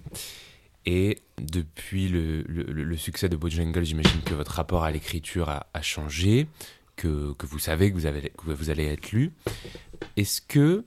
Et 0.84 1.18
depuis 1.38 2.08
le, 2.08 2.96
succès 2.96 3.28
de 3.28 3.36
Bojangles, 3.36 3.84
j'imagine 3.84 4.20
que 4.22 4.34
votre 4.34 4.52
rapport 4.52 4.84
à 4.84 4.90
l'écriture 4.90 5.48
a, 5.48 5.82
changé 5.82 6.48
que, 6.96 7.34
vous 7.42 7.58
savez 7.58 7.90
que 7.92 7.96
vous, 7.96 8.70
allez 8.70 8.84
être 8.84 9.12
lu. 9.12 9.32
Est-ce 10.16 10.42
que, 10.42 10.84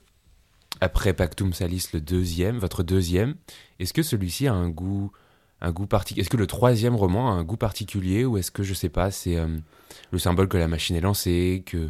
après 0.80 1.14
Pactum 1.14 1.54
Salis, 1.54 1.88
le 1.94 2.02
deuxième, 2.02 2.58
votre 2.58 2.84
deuxième, 2.84 3.36
est-ce 3.80 3.94
que 3.94 4.04
celui-ci 4.04 4.48
a 4.48 4.54
un 4.54 4.70
goût, 4.70 5.12
un 5.62 5.72
goût 5.72 5.88
particulier 5.88 6.22
Est-ce 6.22 6.30
que 6.30 6.38
le 6.38 6.48
troisième 6.48 6.96
roman 6.96 7.32
a 7.32 7.34
un 7.34 7.44
goût 7.44 7.58
particulier 7.58 8.26
ou 8.26 8.38
est-ce 8.38 8.52
que, 8.52 8.62
je 8.62 8.76
sais 8.76 8.90
pas, 8.90 9.10
c'est 9.10 9.38
euh, 9.38 9.58
le 10.12 10.20
symbole 10.20 10.48
que 10.48 10.58
la 10.58 10.68
machine 10.68 10.96
est 10.96 11.02
lancée, 11.02 11.64
que 11.66 11.90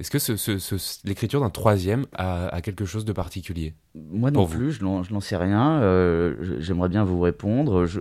est-ce 0.00 0.10
que 0.10 0.18
ce, 0.18 1.06
l'écriture 1.06 1.40
d'un 1.40 1.50
troisième 1.50 2.06
a, 2.16 2.60
quelque 2.62 2.84
chose 2.84 3.04
de 3.04 3.12
particulier? 3.12 3.74
Moi 3.94 4.32
non 4.32 4.46
plus, 4.46 4.72
je 4.72 4.84
n'en 4.84 5.20
sais 5.20 5.36
rien. 5.36 5.80
Euh, 5.82 6.34
j'aimerais 6.58 6.88
bien 6.88 7.04
vous 7.04 7.20
répondre. 7.20 7.86
Je... 7.86 8.00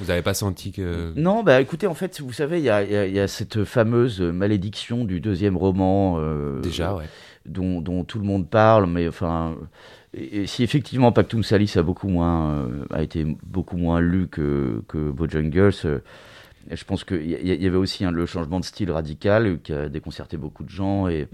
Vous 0.00 0.06
n'avez 0.06 0.22
pas 0.22 0.34
senti 0.34 0.72
que... 0.72 1.12
Non, 1.14 1.44
bah 1.44 1.60
écoutez, 1.60 1.86
en 1.86 1.94
fait, 1.94 2.20
vous 2.20 2.32
savez, 2.32 2.58
il 2.58 2.64
y 2.64 2.70
a, 2.70 3.28
cette 3.28 3.64
fameuse 3.64 4.20
malédiction 4.20 5.04
du 5.04 5.20
deuxième 5.20 5.56
roman. 5.56 6.16
Euh, 6.18 6.60
Déjà, 6.60 6.96
ouais. 6.96 7.04
Dont, 7.46 7.80
dont, 7.80 8.02
tout 8.02 8.18
le 8.18 8.24
monde 8.24 8.48
parle, 8.48 8.86
mais 8.86 9.06
enfin... 9.06 9.54
Et, 10.14 10.46
si 10.46 10.64
effectivement 10.64 11.12
Pactum 11.12 11.44
Salis 11.44 11.74
a, 11.76 11.82
beaucoup 11.82 12.08
moins, 12.08 12.54
euh, 12.54 12.84
a 12.90 13.02
été 13.02 13.24
beaucoup 13.44 13.76
moins 13.76 14.00
lu 14.00 14.26
que, 14.26 14.82
que 14.88 15.10
Bojangles 15.10 16.02
je 16.76 16.84
pense 16.84 17.04
qu'il 17.04 17.26
y, 17.26 17.66
avait 17.66 17.76
aussi 17.76 18.04
le 18.04 18.26
changement 18.26 18.60
de 18.60 18.64
style 18.64 18.90
radical 18.90 19.58
qui 19.62 19.72
a 19.72 19.88
déconcerté 19.88 20.36
beaucoup 20.36 20.64
de 20.64 20.70
gens. 20.70 21.08
Et, 21.08 21.28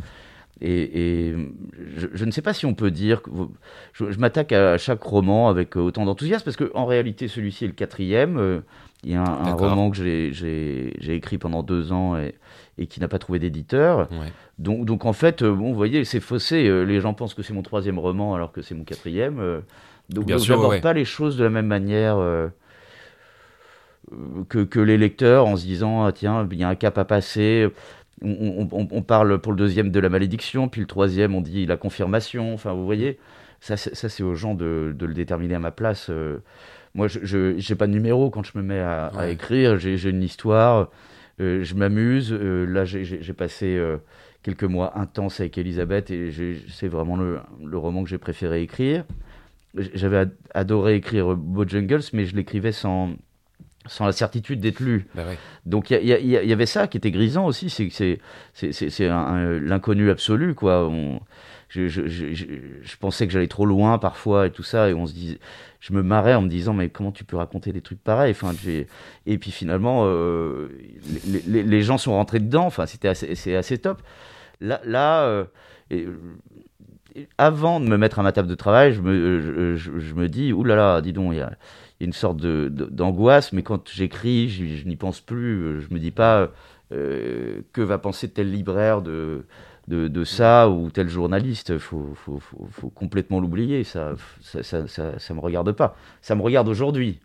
et, 0.60 1.34
je, 1.96 2.24
ne 2.24 2.30
sais 2.30 2.42
pas 2.42 2.54
si 2.54 2.66
on 2.66 2.74
peut 2.74 2.90
dire 2.90 3.22
que 3.22 3.30
je, 3.92 4.18
m'attaque 4.18 4.52
à 4.52 4.78
chaque 4.78 5.02
roman 5.02 5.48
avec 5.48 5.76
autant 5.76 6.04
d'enthousiasme 6.04 6.44
parce 6.44 6.56
qu'en 6.56 6.86
réalité, 6.86 7.28
celui-ci 7.28 7.64
est 7.64 7.68
le 7.68 7.74
quatrième. 7.74 8.38
Euh, 8.38 8.60
il 9.02 9.12
y 9.12 9.16
a 9.16 9.22
un, 9.22 9.52
roman 9.52 9.90
que 9.90 9.96
j'ai 9.96 11.14
écrit 11.14 11.36
pendant 11.36 11.62
deux 11.62 11.92
ans 11.92 12.16
et, 12.16 12.34
et 12.78 12.86
qui 12.86 13.00
n'a 13.00 13.08
pas 13.08 13.18
trouvé 13.18 13.38
d'éditeur. 13.38 14.08
Donc, 14.58 14.86
donc 14.86 15.04
en 15.04 15.12
fait, 15.12 15.42
euh, 15.42 15.52
bon, 15.52 15.70
vous 15.70 15.74
voyez, 15.74 16.04
c'est 16.04 16.20
faussé. 16.20 16.66
Euh, 16.66 16.84
les 16.84 17.00
gens 17.00 17.12
pensent 17.12 17.34
que 17.34 17.42
c'est 17.42 17.52
mon 17.52 17.62
troisième 17.62 17.98
roman 17.98 18.34
alors 18.34 18.52
que 18.52 18.62
c'est 18.62 18.74
mon 18.74 18.84
quatrième. 18.84 19.62
Donc, 20.08 20.28
je 20.28 20.52
n'aborde 20.52 20.80
pas 20.80 20.92
les 20.92 21.04
choses 21.04 21.36
de 21.36 21.44
la 21.44 21.50
même 21.50 21.66
manière. 21.66 22.18
Que, 24.48 24.64
que, 24.64 24.80
les 24.80 24.98
lecteurs 24.98 25.46
en 25.46 25.56
se 25.56 25.64
disant 25.64 26.04
ah, 26.04 26.12
tiens, 26.12 26.46
il 26.50 26.58
y 26.58 26.64
a 26.64 26.68
un 26.68 26.74
cap 26.74 26.98
à 26.98 27.04
passer. 27.04 27.68
On, 28.22 29.02
parle 29.02 29.38
pour 29.38 29.52
le 29.52 29.58
deuxième 29.58 29.90
de 29.90 30.00
la 30.00 30.08
malédiction, 30.08 30.68
puis 30.68 30.80
le 30.80 30.86
troisième, 30.86 31.34
on 31.34 31.40
dit 31.40 31.66
la 31.66 31.76
confirmation. 31.76 32.54
Enfin, 32.54 32.72
vous 32.72 32.84
voyez, 32.84 33.18
ça, 33.60 33.76
c'est 33.76 34.22
aux 34.22 34.34
gens 34.34 34.54
de, 34.54 34.94
de, 34.96 35.06
le 35.06 35.14
déterminer 35.14 35.56
à 35.56 35.58
ma 35.58 35.72
place. 35.72 36.10
moi, 36.94 37.08
je 37.08 37.56
n'ai 37.56 37.76
pas 37.76 37.86
de 37.86 37.92
numéro 37.92 38.30
quand 38.30 38.44
je 38.44 38.52
me 38.56 38.62
mets 38.62 38.80
à, 38.80 39.06
à 39.08 39.28
écrire. 39.28 39.78
J'ai 39.78 40.08
une 40.08 40.22
histoire, 40.22 40.90
je 41.38 41.74
m'amuse. 41.74 42.32
là, 42.32 42.84
j'ai 42.84 43.32
passé 43.32 43.78
quelques 44.44 44.64
mois 44.64 44.96
intenses 44.98 45.40
avec 45.40 45.58
Elisabeth 45.58 46.10
et 46.10 46.30
c'est 46.68 46.88
vraiment 46.88 47.16
le, 47.16 47.40
le, 47.64 47.78
roman 47.78 48.04
que 48.04 48.10
j'ai 48.10 48.18
préféré 48.18 48.62
écrire. 48.62 49.04
J'avais 49.74 50.26
adoré 50.54 50.94
écrire 50.94 51.34
Bojangles, 51.34 52.02
mais 52.12 52.26
je 52.26 52.36
l'écrivais 52.36 52.70
sans, 52.70 53.10
sans 53.86 54.06
la 54.06 54.12
certitude 54.12 54.60
d'être 54.60 54.80
lu. 54.80 55.06
Bah 55.14 55.24
Donc 55.66 55.90
il 55.90 56.02
y, 56.02 56.08
y, 56.08 56.52
avait 56.52 56.66
ça 56.66 56.86
qui 56.86 56.96
était 56.96 57.10
grisant 57.10 57.46
aussi, 57.46 57.70
c'est 57.70 58.18
c'est 58.52 59.08
l'inconnu 59.08 60.10
absolu 60.10 60.54
quoi. 60.54 60.88
On, 60.88 61.20
je, 61.68 61.88
je, 61.88 62.06
je, 62.06 62.26
je, 62.82 62.96
pensais 62.98 63.26
que 63.26 63.32
j'allais 63.32 63.48
trop 63.48 63.66
loin 63.66 63.98
parfois 63.98 64.46
et 64.46 64.50
tout 64.50 64.62
ça, 64.62 64.88
et 64.88 64.94
on 64.94 65.06
se 65.06 65.12
disait, 65.12 65.38
je 65.80 65.92
me 65.92 66.02
marrais 66.02 66.34
en 66.34 66.42
me 66.42 66.48
disant 66.48 66.72
mais 66.72 66.88
comment 66.88 67.10
tu 67.10 67.24
peux 67.24 67.36
raconter 67.36 67.72
des 67.72 67.80
trucs 67.80 68.02
pareils? 68.02 68.30
Enfin, 68.30 68.52
Et 69.26 69.38
puis 69.38 69.50
finalement, 69.50 70.02
euh, 70.04 70.68
les, 71.26 71.62
les, 71.62 71.82
gens 71.82 71.98
sont 71.98 72.12
rentrés 72.12 72.38
dedans, 72.38 72.66
enfin 72.66 72.86
c'était 72.86 73.08
assez, 73.08 73.56
assez 73.56 73.78
top. 73.78 74.02
Là, 74.60 74.80
là 74.84 75.24
euh, 75.24 75.44
avant 77.38 77.80
de 77.80 77.86
me 77.86 77.96
mettre 77.96 78.18
à 78.18 78.22
ma 78.22 78.32
table 78.32 78.48
de 78.48 78.54
travail, 78.54 78.92
je 78.92 79.00
me, 79.00 79.76
je, 79.76 80.14
me 80.14 80.28
dis, 80.28 80.52
oulala, 80.52 81.00
dis 81.00 81.12
donc, 81.12 81.32
il 81.32 81.38
y 81.38 81.40
a, 81.40 81.52
une 82.04 82.12
sorte 82.12 82.38
d'angoisse, 82.38 83.52
mais 83.52 83.62
quand 83.62 83.88
j'écris, 83.88 84.48
je, 84.48 84.86
n'y 84.86 84.96
pense 84.96 85.20
plus, 85.20 85.80
je 85.80 85.92
me 85.92 85.98
dis 85.98 86.10
pas 86.10 86.50
euh, 86.92 87.62
que 87.72 87.80
va 87.80 87.98
penser 87.98 88.28
tel 88.28 88.50
libraire 88.50 89.02
de, 89.02 89.44
de, 89.88 90.24
ça 90.24 90.68
ou 90.68 90.90
tel 90.90 91.08
journaliste. 91.08 91.70
Il 91.70 91.78
faut, 91.78 92.12
faut, 92.14 92.40
faut, 92.40 92.90
complètement 92.90 93.40
l'oublier, 93.40 93.84
ça 93.84 94.14
ça, 94.42 94.62
ça, 94.62 95.18
ça, 95.18 95.34
me 95.34 95.40
regarde 95.40 95.72
pas. 95.72 95.96
Ça 96.22 96.34
me 96.34 96.42
regarde 96.42 96.68
aujourd'hui. 96.68 97.20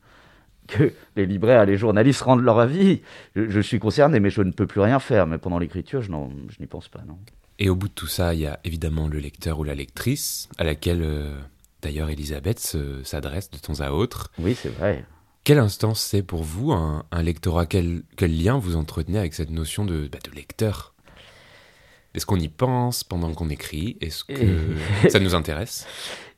Que 0.67 0.93
les 1.15 1.25
libraires 1.25 1.63
et 1.63 1.65
les 1.65 1.77
journalistes 1.77 2.21
rendent 2.21 2.43
leur 2.43 2.59
avis. 2.59 3.01
Je, 3.35 3.49
je 3.49 3.59
suis 3.59 3.79
concerné, 3.79 4.19
mais 4.19 4.29
je 4.29 4.43
ne 4.43 4.51
peux 4.51 4.67
plus 4.67 4.81
rien 4.81 4.99
faire. 4.99 5.25
Mais 5.25 5.39
pendant 5.39 5.57
l'écriture, 5.57 6.03
je 6.03 6.11
n'y 6.11 6.67
pense 6.67 6.87
pas, 6.87 7.01
non. 7.07 7.17
Et 7.59 7.69
au 7.69 7.75
bout 7.75 7.89
de 7.89 7.93
tout 7.93 8.07
ça, 8.07 8.33
il 8.33 8.39
y 8.39 8.45
a 8.45 8.59
évidemment 8.63 9.07
le 9.07 9.19
lecteur 9.19 9.59
ou 9.59 9.63
la 9.63 9.75
lectrice, 9.75 10.47
à 10.57 10.63
laquelle 10.63 11.01
euh, 11.03 11.35
d'ailleurs 11.81 12.09
Elisabeth 12.09 12.77
s'adresse 13.03 13.49
de 13.49 13.57
temps 13.57 13.79
à 13.81 13.91
autre. 13.91 14.31
Oui, 14.39 14.55
c'est 14.55 14.69
vrai. 14.69 15.05
Quelle 15.43 15.59
instance 15.59 16.01
c'est 16.01 16.21
pour 16.21 16.43
vous 16.43 16.71
un, 16.71 17.03
lectorat? 17.23 17.65
Quel, 17.65 18.03
quel, 18.17 18.39
lien 18.39 18.59
vous 18.59 18.75
entretenez 18.75 19.17
avec 19.17 19.33
cette 19.33 19.49
notion 19.49 19.85
de, 19.85 20.07
bah, 20.07 20.19
de 20.23 20.35
lecteur? 20.35 20.93
Est-ce 22.13 22.25
qu'on 22.25 22.39
y 22.39 22.49
pense 22.49 23.03
pendant 23.03 23.33
qu'on 23.33 23.49
écrit? 23.49 23.97
Est-ce 24.01 24.23
que 24.23 24.75
ça 25.09 25.19
nous 25.19 25.35
intéresse? 25.35 25.87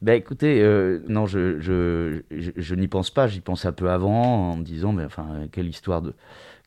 Ben 0.02 0.14
écoutez, 0.14 0.62
euh, 0.62 1.00
non, 1.08 1.26
je, 1.26 1.60
je, 1.60 2.22
je, 2.32 2.76
n'y 2.76 2.88
pense 2.88 3.10
pas. 3.10 3.28
J'y 3.28 3.40
pense 3.40 3.66
un 3.66 3.72
peu 3.72 3.90
avant 3.90 4.52
en 4.52 4.58
me 4.58 4.64
disant, 4.64 4.94
mais 4.94 5.06
enfin, 5.06 5.48
quelle 5.52 5.68
histoire 5.68 6.02
de, 6.02 6.14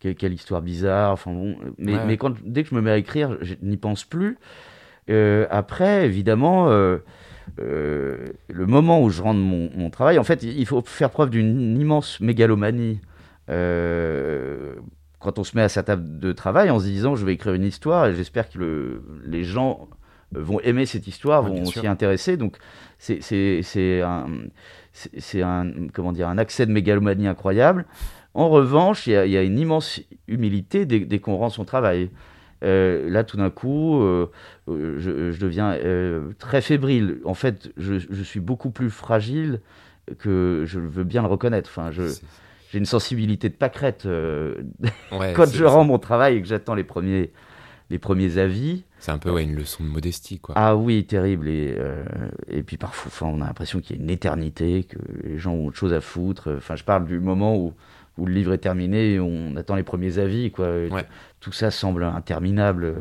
quelle, 0.00 0.32
histoire 0.32 0.62
bizarre. 0.62 1.12
Enfin 1.12 1.32
bon, 1.32 1.56
mais, 1.78 2.04
mais 2.06 2.16
quand, 2.16 2.34
dès 2.44 2.62
que 2.62 2.70
je 2.70 2.74
me 2.74 2.80
mets 2.80 2.90
à 2.90 2.98
écrire, 2.98 3.36
je 3.40 3.54
n'y 3.62 3.76
pense 3.76 4.04
plus. 4.04 4.38
Euh, 5.10 5.46
après, 5.50 6.06
évidemment, 6.06 6.70
euh, 6.70 6.98
euh, 7.60 8.28
le 8.48 8.66
moment 8.66 9.02
où 9.02 9.10
je 9.10 9.22
rends 9.22 9.34
mon, 9.34 9.70
mon, 9.76 9.90
travail, 9.90 10.18
en 10.18 10.24
fait, 10.24 10.42
il 10.42 10.66
faut 10.66 10.82
faire 10.82 11.10
preuve 11.10 11.30
d'une 11.30 11.78
immense 11.78 12.20
mégalomanie. 12.20 13.00
quand 13.46 15.38
on 15.38 15.44
se 15.44 15.56
met 15.56 15.62
à 15.62 15.68
sa 15.68 15.82
table 15.82 16.18
de 16.18 16.32
travail 16.32 16.70
en 16.70 16.78
se 16.78 16.84
disant 16.84 17.14
je 17.16 17.24
vais 17.24 17.34
écrire 17.34 17.54
une 17.54 17.64
histoire 17.64 18.06
et 18.06 18.14
j'espère 18.14 18.48
que 18.50 18.58
le, 18.58 19.02
les 19.24 19.44
gens 19.44 19.88
vont 20.32 20.60
aimer 20.60 20.86
cette 20.86 21.06
histoire, 21.06 21.42
vont 21.42 21.64
s'y 21.64 21.86
intéresser. 21.86 22.36
Donc 22.36 22.56
c'est 22.98 24.02
un, 24.02 24.26
un, 25.34 25.72
comment 25.92 26.12
dire, 26.12 26.28
un 26.28 26.38
accès 26.38 26.66
de 26.66 26.72
mégalomanie 26.72 27.26
incroyable. 27.26 27.86
En 28.34 28.48
revanche, 28.48 29.06
il 29.06 29.12
y, 29.12 29.36
a 29.36 29.42
une 29.42 29.58
immense 29.58 30.00
humilité 30.26 30.86
dès, 30.86 31.18
qu'on 31.20 31.36
rend 31.36 31.50
son 31.50 31.64
travail. 31.64 32.10
Euh, 32.64 33.08
là, 33.10 33.24
tout 33.24 33.36
d'un 33.36 33.50
coup, 33.50 34.00
euh, 34.00 34.30
euh, 34.68 34.96
je, 34.98 35.38
deviens 35.38 35.78
très 36.38 36.60
fébrile. 36.60 37.18
En 37.24 37.34
fait, 37.34 37.70
je, 37.76 38.22
suis 38.22 38.40
beaucoup 38.40 38.70
plus 38.70 38.90
fragile 38.90 39.60
que 40.18 40.64
je 40.66 40.80
veux 40.80 41.04
bien 41.04 41.22
le 41.22 41.28
reconnaître. 41.28 41.70
Enfin, 41.70 41.90
j'ai 41.90 42.78
une 42.78 42.86
sensibilité 42.86 43.48
de 43.48 43.54
pâquerette 43.54 44.08
quand 45.10 45.52
je 45.52 45.64
rends 45.64 45.84
mon 45.84 45.98
travail 45.98 46.36
et 46.36 46.42
que 46.42 46.48
j'attends 46.48 46.74
les 46.74 46.84
premiers, 46.84 47.32
les 47.90 47.98
premiers 47.98 48.38
avis. 48.38 48.84
C'est 48.98 49.12
un 49.12 49.18
peu 49.18 49.30
ouais, 49.30 49.44
une 49.44 49.54
leçon 49.54 49.84
de 49.84 49.88
modestie, 49.90 50.38
quoi. 50.38 50.54
Ah 50.56 50.74
oui, 50.74 51.04
terrible. 51.04 51.48
Et, 51.48 51.76
et 52.48 52.62
puis 52.62 52.78
parfois, 52.78 53.28
on 53.28 53.42
a 53.42 53.46
l'impression 53.46 53.80
qu'il 53.80 53.96
y 53.96 53.98
a 53.98 54.02
une 54.02 54.10
éternité, 54.10 54.84
que 54.84 54.98
les 55.22 55.38
gens 55.38 55.52
ont 55.52 55.66
autre 55.66 55.76
chose 55.76 55.92
à 55.92 56.00
foutre. 56.00 56.54
Enfin, 56.56 56.76
je 56.76 56.84
parle 56.84 57.04
du 57.04 57.20
moment 57.20 57.56
où 57.56 57.74
où 58.16 58.26
le 58.26 58.34
livre 58.34 58.52
est 58.52 58.58
terminé, 58.58 59.18
on 59.18 59.56
attend 59.56 59.74
les 59.74 59.82
premiers 59.82 60.18
avis, 60.18 60.50
quoi. 60.50 60.68
Tout 61.40 61.52
ça 61.52 61.70
semble 61.70 62.04
interminable. 62.04 62.94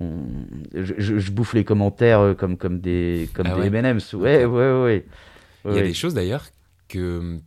je, 0.00 1.30
bouffe 1.30 1.54
les 1.54 1.64
commentaires 1.64 2.20
euh, 2.20 2.34
comme, 2.34 2.56
comme 2.56 2.80
des, 2.80 3.30
comme 3.32 3.46
ah 3.46 3.60
des 3.60 3.74
M&M's. 3.74 4.12
Ouais, 4.12 4.44
ouais, 4.44 4.82
ouais, 4.82 5.06
Il 5.64 5.74
y 5.74 5.78
a 5.78 5.82
des 5.82 5.94
choses 5.94 6.14
d'ailleurs 6.14 6.44
que, 6.88 7.38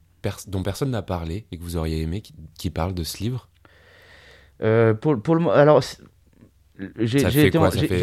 dont 0.48 0.64
personne 0.64 0.92
n'a 0.92 1.02
parlé 1.02 1.46
et 1.52 1.58
que 1.58 1.64
vous 1.64 1.78
auriez 1.78 2.02
aimé 2.02 2.22
qui, 2.22 2.34
qui 2.58 2.70
parlent 2.70 2.94
de 2.94 3.04
ce 3.04 3.22
livre? 3.24 3.50
Euh, 4.62 4.94
pour, 4.94 5.22
pour 5.22 5.36
le 5.36 5.48
alors 5.50 5.82
j'ai 6.98 7.20
été 7.20 7.20
ça 7.20 7.32
fait 7.32 7.50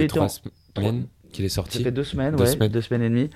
trois 0.06 0.28
semaines 0.28 1.06
qu'il 1.32 1.44
est 1.44 1.50
sorti? 1.50 1.78
Ça 1.78 1.84
fait 1.84 1.90
deux 1.90 2.04
semaines 2.04 2.34
deux 2.34 2.44
ouais 2.44 2.50
semaines. 2.50 2.72
deux 2.72 2.80
semaines 2.80 3.02
et 3.02 3.10
demie 3.10 3.30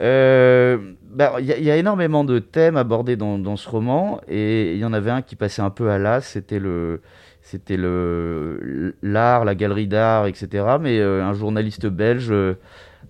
euh, 0.00 0.78
bah, 1.10 1.34
il 1.40 1.46
y, 1.46 1.70
a 1.70 1.76
énormément 1.76 2.24
de 2.24 2.38
thèmes 2.38 2.76
abordés 2.76 3.16
dans, 3.16 3.38
dans 3.38 3.56
ce 3.56 3.68
roman 3.68 4.20
et 4.28 4.72
il 4.72 4.78
y 4.78 4.84
en 4.84 4.94
avait 4.94 5.10
un 5.10 5.20
qui 5.20 5.36
passait 5.36 5.60
un 5.60 5.70
peu 5.70 5.90
à 5.90 5.98
l'as, 5.98 6.22
c'était 6.22 6.58
le 6.58 7.00
c'était 7.42 7.76
le 7.76 8.94
l'art, 9.02 9.44
la 9.44 9.54
galerie 9.54 9.88
d'art, 9.88 10.26
etc. 10.26 10.76
Mais 10.80 10.98
euh, 11.00 11.22
un 11.22 11.34
journaliste 11.34 11.86
belge 11.86 12.28
euh, 12.30 12.54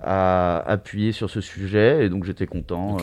a 0.02 0.58
appuyé 0.66 1.12
sur 1.12 1.30
ce 1.30 1.40
sujet 1.40 2.06
et 2.06 2.08
donc 2.08 2.24
j'étais 2.24 2.46
content. 2.46 2.96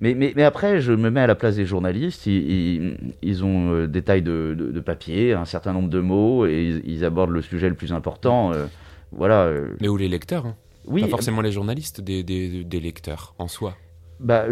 Mais, 0.00 0.14
mais, 0.14 0.32
mais, 0.36 0.44
après, 0.44 0.80
je 0.80 0.92
me 0.92 1.10
mets 1.10 1.20
à 1.20 1.26
la 1.26 1.34
place 1.34 1.56
des 1.56 1.66
journalistes. 1.66 2.26
Ils, 2.26 2.96
ils, 3.20 3.44
ont 3.44 3.84
des 3.86 4.02
tailles 4.02 4.22
de, 4.22 4.54
de, 4.56 4.80
papier, 4.80 5.32
un 5.32 5.44
certain 5.44 5.72
nombre 5.72 5.88
de 5.88 5.98
mots, 5.98 6.46
et 6.46 6.80
ils, 6.84 7.04
abordent 7.04 7.32
le 7.32 7.42
sujet 7.42 7.68
le 7.68 7.74
plus 7.74 7.92
important. 7.92 8.52
voilà. 9.10 9.50
Mais 9.80 9.88
où 9.88 9.96
les 9.96 10.06
lecteurs 10.06 10.46
hein 10.46 10.54
oui, 10.88 11.02
pas 11.02 11.08
forcément 11.08 11.40
les 11.40 11.52
journalistes, 11.52 12.00
des, 12.00 12.22
des, 12.22 12.64
des 12.64 12.80
lecteurs 12.80 13.34
en 13.38 13.48
soi. 13.48 13.76
Bah, 14.20 14.46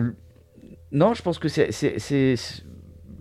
non, 0.93 1.15
je 1.15 1.23
pense 1.23 1.39
que 1.39 1.49
c'est 1.49 1.71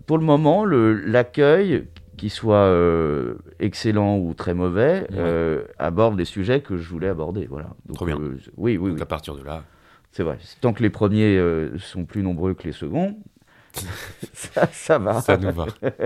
pour 0.06 0.18
le 0.18 0.24
moment 0.24 0.64
l'accueil, 0.64 1.86
qu'il 2.16 2.30
soit 2.30 2.56
euh, 2.56 3.34
excellent 3.58 4.18
ou 4.18 4.34
très 4.34 4.54
mauvais, 4.54 5.06
euh, 5.12 5.64
aborde 5.78 6.16
des 6.16 6.24
sujets 6.24 6.60
que 6.60 6.76
je 6.76 6.88
voulais 6.88 7.08
aborder. 7.08 7.46
Voilà. 7.46 7.70
Donc, 7.86 7.96
Trop 7.96 8.06
bien. 8.06 8.18
Euh, 8.18 8.38
oui, 8.56 8.76
oui, 8.76 8.90
Donc 8.90 9.00
à 9.00 9.06
partir 9.06 9.34
de 9.34 9.42
là. 9.42 9.64
C'est 10.12 10.22
vrai. 10.22 10.38
Tant 10.60 10.72
que 10.72 10.82
les 10.82 10.90
premiers 10.90 11.38
sont 11.78 12.04
plus 12.06 12.22
nombreux 12.22 12.54
que 12.54 12.64
les 12.64 12.72
seconds, 12.72 13.18
ça, 14.32 14.68
ça, 14.72 14.98
va. 14.98 15.20
Ça 15.20 15.36
nous 15.36 15.52
va. 15.52 15.66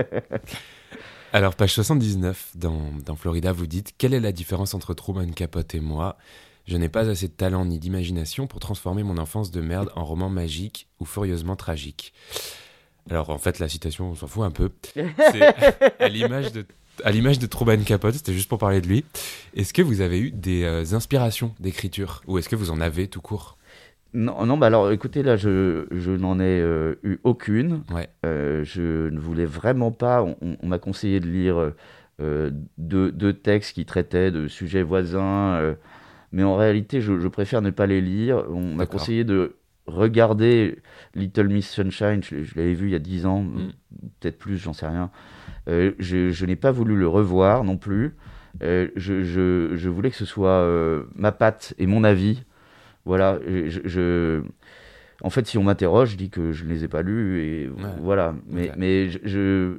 Alors, 1.33 1.55
page 1.55 1.73
79, 1.73 2.51
dans, 2.55 2.81
dans 3.05 3.15
Florida, 3.15 3.53
vous 3.53 3.67
dites 3.67 3.93
Quelle 3.97 4.13
est 4.13 4.19
la 4.19 4.33
différence 4.33 4.73
entre 4.73 4.93
Truman 4.93 5.31
Capote 5.33 5.73
et 5.75 5.79
moi? 5.79 6.17
Je 6.71 6.77
n'ai 6.77 6.87
pas 6.87 7.09
assez 7.09 7.27
de 7.27 7.33
talent 7.33 7.65
ni 7.65 7.79
d'imagination 7.79 8.47
pour 8.47 8.61
transformer 8.61 9.03
mon 9.03 9.17
enfance 9.17 9.51
de 9.51 9.59
merde 9.59 9.91
en 9.95 10.05
roman 10.05 10.29
magique 10.29 10.87
ou 11.01 11.05
furieusement 11.05 11.57
tragique. 11.57 12.13
Alors 13.09 13.29
en 13.29 13.37
fait, 13.37 13.59
la 13.59 13.67
citation, 13.67 14.11
on 14.11 14.15
s'en 14.15 14.27
fout 14.27 14.43
un 14.43 14.51
peu. 14.51 14.69
C'est 14.93 15.99
à 15.99 16.07
l'image 16.07 16.53
de 16.53 16.65
à 17.03 17.11
l'image 17.11 17.39
de 17.39 17.47
Truman 17.47 17.83
Capote, 17.83 18.13
c'était 18.15 18.33
juste 18.33 18.47
pour 18.47 18.59
parler 18.59 18.79
de 18.79 18.87
lui. 18.87 19.03
Est-ce 19.55 19.73
que 19.73 19.81
vous 19.81 20.01
avez 20.01 20.19
eu 20.19 20.31
des 20.31 20.63
euh, 20.63 20.93
inspirations 20.93 21.53
d'écriture 21.59 22.21
ou 22.27 22.37
est-ce 22.37 22.47
que 22.47 22.55
vous 22.55 22.69
en 22.69 22.79
avez 22.79 23.07
tout 23.07 23.21
court? 23.21 23.57
Non, 24.13 24.45
non, 24.45 24.57
bah 24.57 24.67
alors 24.67 24.91
écoutez, 24.91 25.23
là, 25.23 25.35
je, 25.35 25.87
je 25.89 26.11
n'en 26.11 26.39
ai 26.39 26.59
euh, 26.61 26.99
eu 27.03 27.17
aucune. 27.23 27.81
Ouais. 27.91 28.09
Euh, 28.25 28.63
je 28.63 29.09
ne 29.09 29.19
voulais 29.19 29.45
vraiment 29.45 29.91
pas. 29.91 30.21
On, 30.21 30.67
m'a 30.67 30.79
conseillé 30.79 31.19
de 31.19 31.27
lire 31.27 31.73
deux, 32.19 33.11
deux, 33.11 33.33
textes 33.33 33.73
qui 33.73 33.85
traitaient 33.85 34.31
de 34.31 34.47
sujets 34.47 34.83
voisins 34.83 35.75
mais 36.31 36.43
en 36.43 36.55
réalité, 36.55 37.01
je, 37.01 37.27
préfère 37.27 37.61
ne 37.61 37.69
pas 37.69 37.87
les 37.87 38.01
lire. 38.01 38.45
On 38.49 38.75
m'a 38.75 38.85
conseillé 38.85 39.23
de 39.23 39.55
regarder 39.87 40.79
Little 41.15 41.47
Miss 41.47 41.69
Sunshine, 41.69 42.21
je, 42.23 42.55
l'avais 42.55 42.73
vu 42.73 42.87
il 42.87 42.91
y 42.91 42.95
a 42.95 42.99
10 42.99 43.25
ans, 43.25 43.41
mm. 43.41 43.71
peut-être 44.19 44.37
plus, 44.37 44.57
j'en 44.57 44.73
sais 44.73 44.87
rien. 44.87 45.11
Euh, 45.67 45.91
je, 45.99 46.45
n'ai 46.45 46.55
pas 46.55 46.71
voulu 46.71 46.95
le 46.95 47.07
revoir 47.07 47.63
non 47.63 47.77
plus. 47.77 48.15
Euh, 48.63 48.89
je, 48.95 49.87
voulais 49.89 50.09
que 50.09 50.15
ce 50.15 50.25
soit 50.25 50.49
euh, 50.49 51.03
ma 51.15 51.31
patte 51.31 51.73
et 51.77 51.87
mon 51.87 52.03
avis. 52.03 52.43
Voilà, 53.05 53.39
je, 53.47 54.43
en 55.23 55.29
fait, 55.31 55.47
si 55.47 55.57
on 55.57 55.63
m'interroge, 55.63 56.11
je 56.11 56.17
dis 56.17 56.29
que 56.29 56.51
je 56.51 56.65
ne 56.65 56.69
les 56.69 56.83
ai 56.83 56.87
pas 56.87 57.01
lus 57.01 57.41
et 57.41 57.71
voilà. 57.99 58.35
Mais, 58.47 58.71
mais 58.77 59.09
je, 59.09 59.77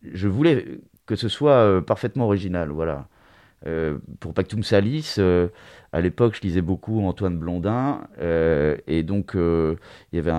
je, 0.00 0.28
voulais 0.28 0.80
que 1.06 1.16
ce 1.16 1.28
soit 1.28 1.84
parfaitement 1.84 2.26
original, 2.26 2.70
voilà. 2.70 3.08
Pour 4.20 4.34
pas 4.34 4.42
que 4.42 4.48
tout 4.48 4.56
me 4.56 4.62
salisse, 4.62 5.20
à 5.92 6.00
l'époque, 6.00 6.34
je 6.36 6.42
lisais 6.42 6.62
beaucoup 6.62 7.00
Antoine 7.02 7.38
Blondin, 7.38 8.00
et 8.20 9.02
donc 9.02 9.32
il 9.34 9.76
y 10.12 10.18
avait 10.18 10.32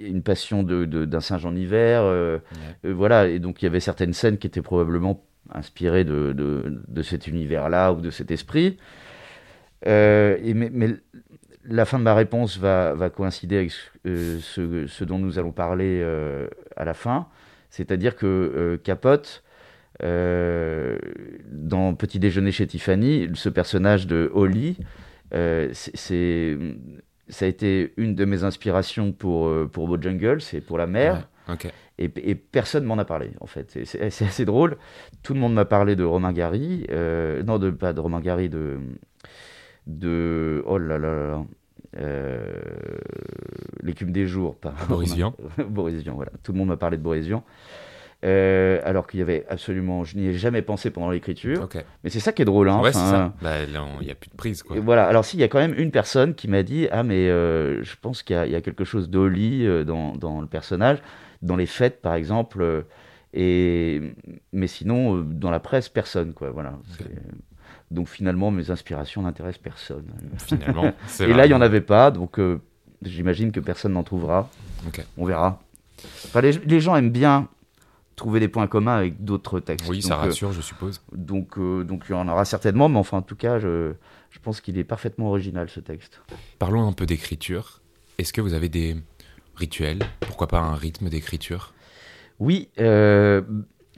une 0.00 0.22
passion 0.22 0.62
d'un 0.62 0.86
de, 0.86 1.20
singe 1.20 1.46
en 1.46 1.56
hiver, 1.56 2.40
voilà, 2.84 3.28
et 3.28 3.38
donc 3.38 3.62
il 3.62 3.66
y 3.66 3.68
avait 3.68 3.80
certaines 3.80 4.12
scènes 4.12 4.38
qui 4.38 4.46
étaient 4.46 4.62
probablement 4.62 5.24
inspirées 5.52 6.04
de, 6.04 6.32
de 6.34 7.02
cet 7.02 7.26
univers-là 7.26 7.92
ou 7.92 8.00
de 8.00 8.10
cet 8.10 8.30
esprit. 8.30 8.78
et 9.84 10.54
mais, 10.54 10.96
la 11.68 11.84
fin 11.84 11.98
de 11.98 12.04
ma 12.04 12.14
réponse 12.14 12.58
va, 12.58 13.10
coïncider 13.14 13.56
avec 13.56 13.72
euh, 14.06 14.38
ce, 14.40 15.04
dont 15.04 15.18
nous 15.18 15.38
allons 15.38 15.52
parler 15.52 16.00
euh, 16.02 16.48
à 16.76 16.84
la 16.84 16.94
fin. 16.94 17.28
C'est-à-dire 17.70 18.16
que 18.16 18.26
euh, 18.26 18.76
Capote, 18.78 19.44
dans 20.00 21.94
Petit 21.94 22.18
déjeuner 22.18 22.52
chez 22.52 22.66
Tiffany, 22.66 23.28
ce 23.34 23.48
personnage 23.48 24.06
de 24.06 24.30
Holly, 24.34 24.78
c'est, 25.32 26.58
ça 27.28 27.44
a 27.44 27.48
été 27.48 27.92
une 27.96 28.14
de 28.14 28.24
mes 28.24 28.44
inspirations 28.44 29.12
pour, 29.12 29.50
pour 29.70 29.88
Bojangles, 29.88 30.40
c'est 30.40 30.60
pour 30.60 30.78
la 30.78 30.86
mer. 30.86 31.28
Et, 31.98 32.08
personne 32.36 32.84
m'en 32.84 32.96
a 32.98 33.04
parlé, 33.04 33.32
en 33.40 33.46
fait. 33.46 33.76
C'est, 33.84 34.04
assez 34.04 34.44
drôle. 34.44 34.76
Tout 35.22 35.34
le 35.34 35.40
monde 35.40 35.54
m'a 35.54 35.64
parlé 35.64 35.96
de 35.96 36.04
Romain 36.04 36.32
Gary. 36.32 36.86
non, 36.90 37.58
de, 37.58 37.70
pas 37.70 37.92
de 37.92 38.00
Romain 38.00 38.20
Gary, 38.20 38.48
de 38.48 38.78
de 39.88 40.62
oh 40.66 40.78
là 40.78 40.98
là 40.98 41.14
là, 41.14 41.44
euh, 41.96 42.60
l'écume 43.82 44.12
des 44.12 44.26
jours. 44.26 44.56
Par 44.56 44.74
Boris 44.86 45.14
Vian. 45.14 45.34
Boris 45.68 46.02
Vian, 46.02 46.14
voilà. 46.14 46.30
Tout 46.42 46.52
le 46.52 46.58
monde 46.58 46.68
m'a 46.68 46.76
parlé 46.76 46.98
de 46.98 47.02
Boris 47.02 47.26
Vian. 47.26 47.42
Euh, 48.24 48.80
alors 48.84 49.06
qu'il 49.06 49.20
y 49.20 49.22
avait 49.22 49.46
absolument, 49.48 50.02
je 50.02 50.16
n'y 50.16 50.26
ai 50.26 50.34
jamais 50.34 50.62
pensé 50.62 50.90
pendant 50.90 51.10
l'écriture. 51.10 51.68
Mais 52.02 52.10
c'est 52.10 52.20
ça 52.20 52.32
qui 52.32 52.42
est 52.42 52.44
drôle. 52.44 52.68
Hein, 52.68 52.80
ouais, 52.80 52.92
c'est 52.92 52.98
ça. 52.98 53.32
Bah, 53.40 53.62
il 53.62 54.04
n'y 54.04 54.10
a 54.10 54.14
plus 54.14 54.30
de 54.30 54.36
prise. 54.36 54.62
Quoi. 54.62 54.78
voilà. 54.80 55.06
Alors, 55.06 55.24
s'il 55.24 55.38
y 55.38 55.44
a 55.44 55.48
quand 55.48 55.58
même 55.58 55.74
une 55.78 55.90
personne 55.90 56.34
qui 56.34 56.48
m'a 56.48 56.62
dit 56.62 56.88
Ah, 56.90 57.02
mais 57.02 57.28
euh, 57.28 57.82
je 57.84 57.94
pense 58.00 58.22
qu'il 58.22 58.36
y, 58.36 58.56
a 58.56 58.60
quelque 58.60 58.84
chose 58.84 59.08
d'Oli 59.08 59.66
dans, 59.84 60.16
dans, 60.16 60.40
le 60.40 60.48
personnage, 60.48 60.98
dans 61.42 61.56
les 61.56 61.66
fêtes, 61.66 62.02
par 62.02 62.14
exemple. 62.14 62.84
et... 63.34 64.00
Mais 64.52 64.66
sinon, 64.66 65.18
dans 65.18 65.50
la 65.50 65.60
presse, 65.60 65.88
personne. 65.88 66.32
Quoi. 66.32 66.50
Voilà. 66.50 66.74
Donc 67.90 68.08
finalement, 68.08 68.50
mes 68.50 68.70
inspirations 68.70 69.22
n'intéressent 69.22 69.62
personne. 69.62 70.04
Finalement, 70.38 70.92
Et 71.20 71.32
là, 71.32 71.46
il 71.46 71.48
n'y 71.48 71.54
en 71.54 71.60
avait 71.60 71.80
pas, 71.80 72.10
donc 72.10 72.38
euh, 72.38 72.60
j'imagine 73.02 73.50
que 73.50 73.60
personne 73.60 73.92
n'en 73.92 74.02
trouvera. 74.02 74.50
On 75.16 75.24
verra. 75.24 75.62
Enfin, 76.26 76.40
les, 76.40 76.80
gens 76.80 76.94
aiment 76.96 77.10
bien 77.10 77.48
trouver 78.18 78.40
des 78.40 78.48
points 78.48 78.66
communs 78.66 78.96
avec 78.96 79.24
d'autres 79.24 79.60
textes. 79.60 79.88
Oui, 79.88 80.02
ça 80.02 80.14
euh, 80.14 80.26
rassure, 80.26 80.52
je 80.52 80.60
suppose. 80.60 81.00
Donc, 81.12 81.58
euh, 81.58 81.84
donc 81.84 82.04
il 82.08 82.12
y 82.12 82.14
en 82.14 82.28
aura 82.28 82.44
certainement, 82.44 82.88
mais 82.88 82.98
enfin, 82.98 83.18
en 83.18 83.22
tout 83.22 83.36
cas, 83.36 83.58
je, 83.58 83.92
je 84.30 84.38
pense 84.40 84.60
qu'il 84.60 84.78
est 84.78 84.84
parfaitement 84.84 85.28
original, 85.28 85.68
ce 85.70 85.80
texte. 85.80 86.20
Parlons 86.58 86.86
un 86.86 86.92
peu 86.92 87.06
d'écriture. 87.06 87.80
Est-ce 88.18 88.32
que 88.32 88.40
vous 88.40 88.52
avez 88.52 88.68
des 88.68 88.96
rituels? 89.56 90.00
Pourquoi 90.20 90.48
pas 90.48 90.60
un 90.60 90.74
rythme 90.74 91.08
d'écriture? 91.08 91.72
Oui, 92.38 92.68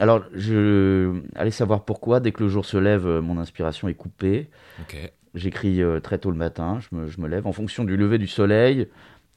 alors, 0.00 0.24
je 0.34 1.20
allez 1.36 1.50
savoir 1.50 1.84
pourquoi. 1.84 2.20
Dès 2.20 2.32
que 2.32 2.42
le 2.42 2.48
jour 2.48 2.64
se 2.64 2.78
lève, 2.78 3.06
euh, 3.06 3.20
mon 3.20 3.38
inspiration 3.38 3.86
est 3.86 3.94
coupée. 3.94 4.48
J'écris 5.34 5.82
euh, 5.82 6.00
très 6.00 6.18
tôt 6.18 6.30
le 6.30 6.38
matin, 6.38 6.80
je 6.80 7.20
me, 7.20 7.28
lève 7.28 7.46
en 7.46 7.52
fonction 7.52 7.84
du 7.84 7.96
lever 7.96 8.16
du 8.16 8.26
soleil. 8.26 8.88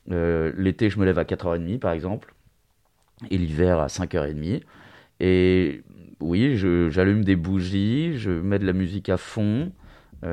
Euh, 0.09 0.53
l'été, 0.57 0.89
je 0.89 0.99
me 0.99 1.05
lève 1.05 1.19
à 1.19 1.25
4h30 1.25 1.79
par 1.79 1.91
exemple, 1.91 2.33
et 3.31 3.37
l'hiver 3.37 3.79
à 3.79 3.87
5h30. 3.87 4.61
Et 5.19 5.83
oui, 6.19 6.57
j'allume 6.89 7.23
des 7.23 7.35
bougies, 7.35 8.17
je 8.17 8.31
mets 8.31 8.59
de 8.59 8.65
la 8.65 8.73
musique 8.73 9.09
à 9.09 9.17
fond, 9.17 9.71
et, 10.23 10.27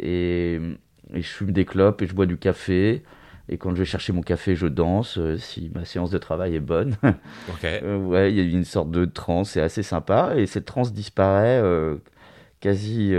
et, 0.00 1.22
je 1.22 1.28
fume 1.28 1.52
des 1.52 1.64
clopes 1.64 2.02
et 2.02 2.06
je 2.06 2.14
bois 2.14 2.26
du 2.26 2.36
café. 2.36 3.02
Et 3.52 3.58
quand 3.58 3.70
je 3.70 3.78
vais 3.78 3.84
chercher 3.84 4.12
mon 4.12 4.22
café, 4.22 4.54
je 4.54 4.68
danse, 4.68 5.18
euh, 5.18 5.36
si 5.36 5.72
ma 5.74 5.84
séance 5.84 6.10
de 6.10 6.18
travail 6.18 6.54
est 6.54 6.60
bonne. 6.60 6.96
Euh, 7.64 7.98
ouais, 7.98 8.32
il 8.32 8.36
y 8.36 8.40
a 8.40 8.44
une 8.44 8.64
sorte 8.64 8.90
de 8.90 9.04
transe, 9.04 9.50
c'est 9.50 9.60
assez 9.60 9.82
sympa. 9.82 10.32
Et 10.36 10.46
cette 10.46 10.64
transe 10.64 10.92
disparaît 10.92 11.60
euh, 11.62 11.96
quasi 12.60 13.12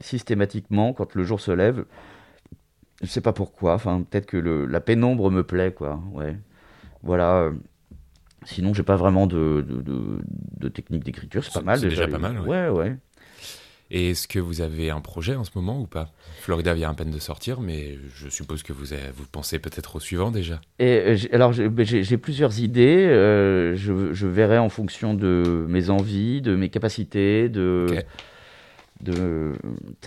systématiquement 0.00 0.92
quand 0.92 1.14
le 1.14 1.24
jour 1.24 1.40
se 1.40 1.50
lève. 1.50 1.84
Je 3.00 3.06
ne 3.06 3.08
sais 3.08 3.20
pas 3.20 3.32
pourquoi. 3.32 3.74
Enfin, 3.74 4.02
peut-être 4.08 4.26
que 4.26 4.36
le, 4.36 4.66
la 4.66 4.80
pénombre 4.80 5.30
me 5.30 5.42
plaît, 5.42 5.72
quoi. 5.72 6.00
Ouais. 6.12 6.36
Voilà. 7.02 7.50
Sinon, 8.44 8.74
j'ai 8.74 8.82
pas 8.82 8.96
vraiment 8.96 9.26
de, 9.26 9.64
de, 9.66 9.82
de, 10.60 10.68
technique 10.68 11.04
d'écriture. 11.04 11.44
C'est 11.44 11.52
pas 11.52 11.62
mal. 11.62 11.78
C'est 11.78 11.88
déjà, 11.88 12.06
pas 12.06 12.18
mal. 12.18 12.40
Ouais, 12.40 12.68
ouais. 12.68 12.96
Et 13.90 14.10
est-ce 14.10 14.26
que 14.26 14.38
vous 14.38 14.60
avez 14.60 14.90
un 14.90 15.00
projet 15.00 15.36
en 15.36 15.44
ce 15.44 15.50
moment 15.54 15.80
ou 15.80 15.86
pas? 15.86 16.10
Florida 16.40 16.74
vient 16.74 16.90
à 16.90 16.94
peine 16.94 17.10
de 17.10 17.18
sortir, 17.18 17.60
mais 17.60 17.98
je 18.14 18.28
suppose 18.28 18.62
que 18.62 18.72
vous, 18.72 18.86
vous 19.14 19.24
pensez 19.30 19.58
peut-être 19.58 19.96
au 19.96 20.00
suivant 20.00 20.30
déjà. 20.30 20.60
Et 20.78 21.02
euh, 21.06 21.16
alors 21.32 21.52
ben, 21.52 21.84
j'ai 21.84 22.16
plusieurs 22.16 22.60
idées. 22.60 23.06
Euh, 23.06 23.76
je, 23.76 24.26
verrai 24.26 24.58
en 24.58 24.70
fonction 24.70 25.14
de 25.14 25.64
mes 25.68 25.90
envies, 25.90 26.40
de 26.40 26.56
mes 26.56 26.70
capacités, 26.70 27.48
de. 27.48 27.86
de 29.00 29.52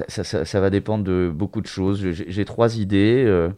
ça, 0.08 0.60
va 0.60 0.70
dépendre 0.70 1.04
de 1.04 1.32
beaucoup 1.34 1.62
de 1.62 1.68
choses. 1.68 2.04
J'ai 2.12 2.46
trois 2.46 2.78
idées. 2.78 3.24
Euh, 3.26 3.50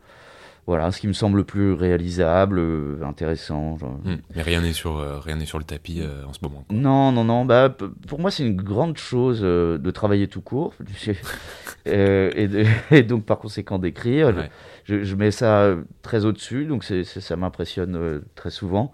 voilà, 0.69 0.91
ce 0.91 0.99
qui 0.99 1.07
me 1.07 1.13
semble 1.13 1.37
le 1.37 1.43
plus 1.43 1.73
réalisable, 1.73 2.59
euh, 2.59 3.01
intéressant. 3.03 3.79
Hmm. 4.03 4.17
Mais 4.35 4.43
rien 4.43 4.61
n'est 4.61 4.73
sur, 4.73 4.99
euh, 4.99 5.17
rien 5.17 5.37
n'est 5.37 5.47
sur 5.47 5.57
le 5.57 5.63
tapis 5.63 5.99
euh, 5.99 6.23
en 6.27 6.33
ce 6.33 6.37
moment. 6.43 6.63
Non, 6.69 7.11
non, 7.11 7.23
non. 7.23 7.43
Bah, 7.43 7.75
pour 8.07 8.19
moi, 8.19 8.29
c'est 8.29 8.43
une 8.45 8.55
grande 8.55 8.95
chose 8.95 9.41
de 9.41 9.91
travailler 9.91 10.27
tout 10.27 10.41
court. 10.41 10.75
et, 11.87 13.01
donc, 13.01 13.25
par 13.25 13.39
conséquent, 13.39 13.79
d'écrire. 13.79 14.47
Je, 14.83 15.15
mets 15.15 15.31
ça 15.31 15.75
très 16.03 16.25
au-dessus, 16.25 16.65
donc 16.65 16.83
ça 16.83 17.35
m'impressionne 17.35 18.21
très 18.35 18.51
souvent. 18.51 18.91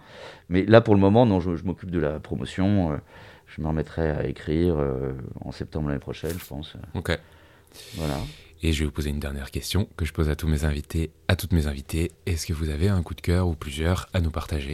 Mais 0.48 0.64
là, 0.66 0.80
pour 0.80 0.96
le 0.96 1.02
moment, 1.02 1.26
non, 1.26 1.42
je, 1.42 1.62
m'occupe 1.66 1.92
de 1.92 2.00
la 2.00 2.22
promotion. 2.22 2.98
je 3.48 3.62
me 3.62 3.68
remettrai 3.68 4.12
à 4.12 4.26
écrire 4.28 4.78
en 5.44 5.52
septembre 5.52 5.90
l'année 5.90 6.00
prochaine, 6.00 6.38
je 6.40 6.46
pense. 6.46 6.78
Ok. 6.94 7.20
Voilà. 7.96 8.16
Et 8.66 8.74
je 8.74 8.80
vais 8.80 8.86
vous 8.86 8.92
poser 8.92 9.12
une 9.12 9.20
dernière 9.20 9.52
question 9.52 9.88
que 9.96 10.06
je 10.06 10.12
pose 10.12 10.28
à 10.28 10.36
tous 10.36 10.48
mes 10.48 10.66
invités, 10.66 11.12
à 11.28 11.36
toutes 11.36 11.54
mes 11.54 11.68
invitées. 11.68 12.12
Est-ce 12.26 12.48
que 12.48 12.54
vous 12.54 12.72
avez 12.72 12.90
un 12.90 13.04
coup 13.04 13.14
de 13.14 13.22
cœur 13.22 13.48
ou 13.48 13.54
plusieurs 13.54 14.10
à 14.12 14.22
nous 14.22 14.32
partager? 14.32 14.74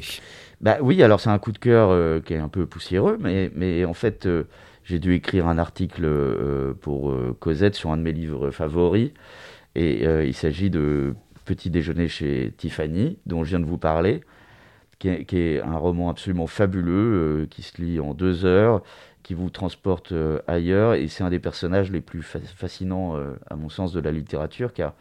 Bah 0.61 0.77
oui, 0.79 1.03
alors 1.03 1.19
c'est 1.19 1.29
un 1.29 1.39
coup 1.39 1.51
de 1.51 1.57
cœur 1.57 1.89
euh, 1.89 2.21
qui 2.21 2.33
est 2.33 2.37
un 2.37 2.47
peu 2.47 2.65
poussiéreux, 2.65 3.17
mais, 3.19 3.51
mais 3.53 3.83
en 3.83 3.93
fait, 3.93 4.27
euh, 4.27 4.45
j'ai 4.85 4.97
dû 4.97 5.13
écrire 5.13 5.45
un 5.45 5.57
article 5.57 6.05
euh, 6.05 6.73
pour 6.73 7.13
Cosette 7.41 7.75
sur 7.75 7.91
un 7.91 7.97
de 7.97 8.01
mes 8.01 8.13
livres 8.13 8.49
favoris. 8.51 9.11
Et 9.75 10.05
il 10.05 10.33
s'agit 10.33 10.69
de 10.69 11.13
Petit 11.43 11.69
déjeuner 11.69 12.07
chez 12.07 12.53
Tiffany, 12.55 13.17
dont 13.25 13.43
je 13.43 13.49
viens 13.49 13.59
de 13.59 13.65
vous 13.65 13.77
parler, 13.77 14.21
qui 14.99 15.09
est, 15.09 15.25
qui 15.25 15.37
est 15.37 15.59
un 15.59 15.75
roman 15.75 16.09
absolument 16.09 16.47
fabuleux, 16.47 17.45
qui 17.49 17.61
se 17.61 17.81
lit 17.81 17.99
en 17.99 18.13
deux 18.13 18.45
heures 18.45 18.83
qui 19.23 19.33
vous 19.33 19.49
transporte 19.49 20.11
euh, 20.11 20.39
ailleurs. 20.47 20.93
Et 20.93 21.07
c'est 21.07 21.23
un 21.23 21.29
des 21.29 21.39
personnages 21.39 21.91
les 21.91 22.01
plus 22.01 22.21
fascinants, 22.23 23.15
euh, 23.15 23.33
à 23.49 23.55
mon 23.55 23.69
sens, 23.69 23.93
de 23.93 23.99
la 23.99 24.11
littérature, 24.11 24.73
car 24.73 24.93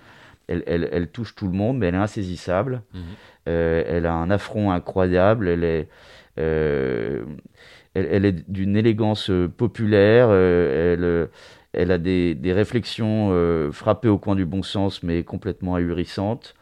elle, 0.49 0.65
elle, 0.67 1.09
touche 1.09 1.37
tout 1.37 1.47
le 1.47 1.53
monde, 1.53 1.79
mais 1.79 1.87
elle 1.87 1.95
est 1.95 1.99
insaisissable. 1.99 2.83
Mhm. 2.93 3.01
Euh, 3.49 3.85
elle 3.87 4.07
a 4.07 4.15
un 4.15 4.31
affront 4.31 4.73
incroyable. 4.73 5.49
Elle 5.49 5.65
est, 5.65 5.89
elle, 6.37 8.25
est 8.25 8.51
d'une 8.51 8.77
élégance 8.77 9.31
populaire. 9.57 10.31
elle, 10.33 11.29
elle 11.73 11.93
a 11.93 11.99
des, 11.99 12.35
des 12.35 12.53
réflexions 12.53 13.71
frappées 13.71 14.09
au 14.09 14.19
coin 14.19 14.35
du 14.35 14.45
bon 14.45 14.65
sens, 14.65 15.05
mais 15.05 15.23
complètement 15.23 15.77
ahurissantes. 15.77 16.57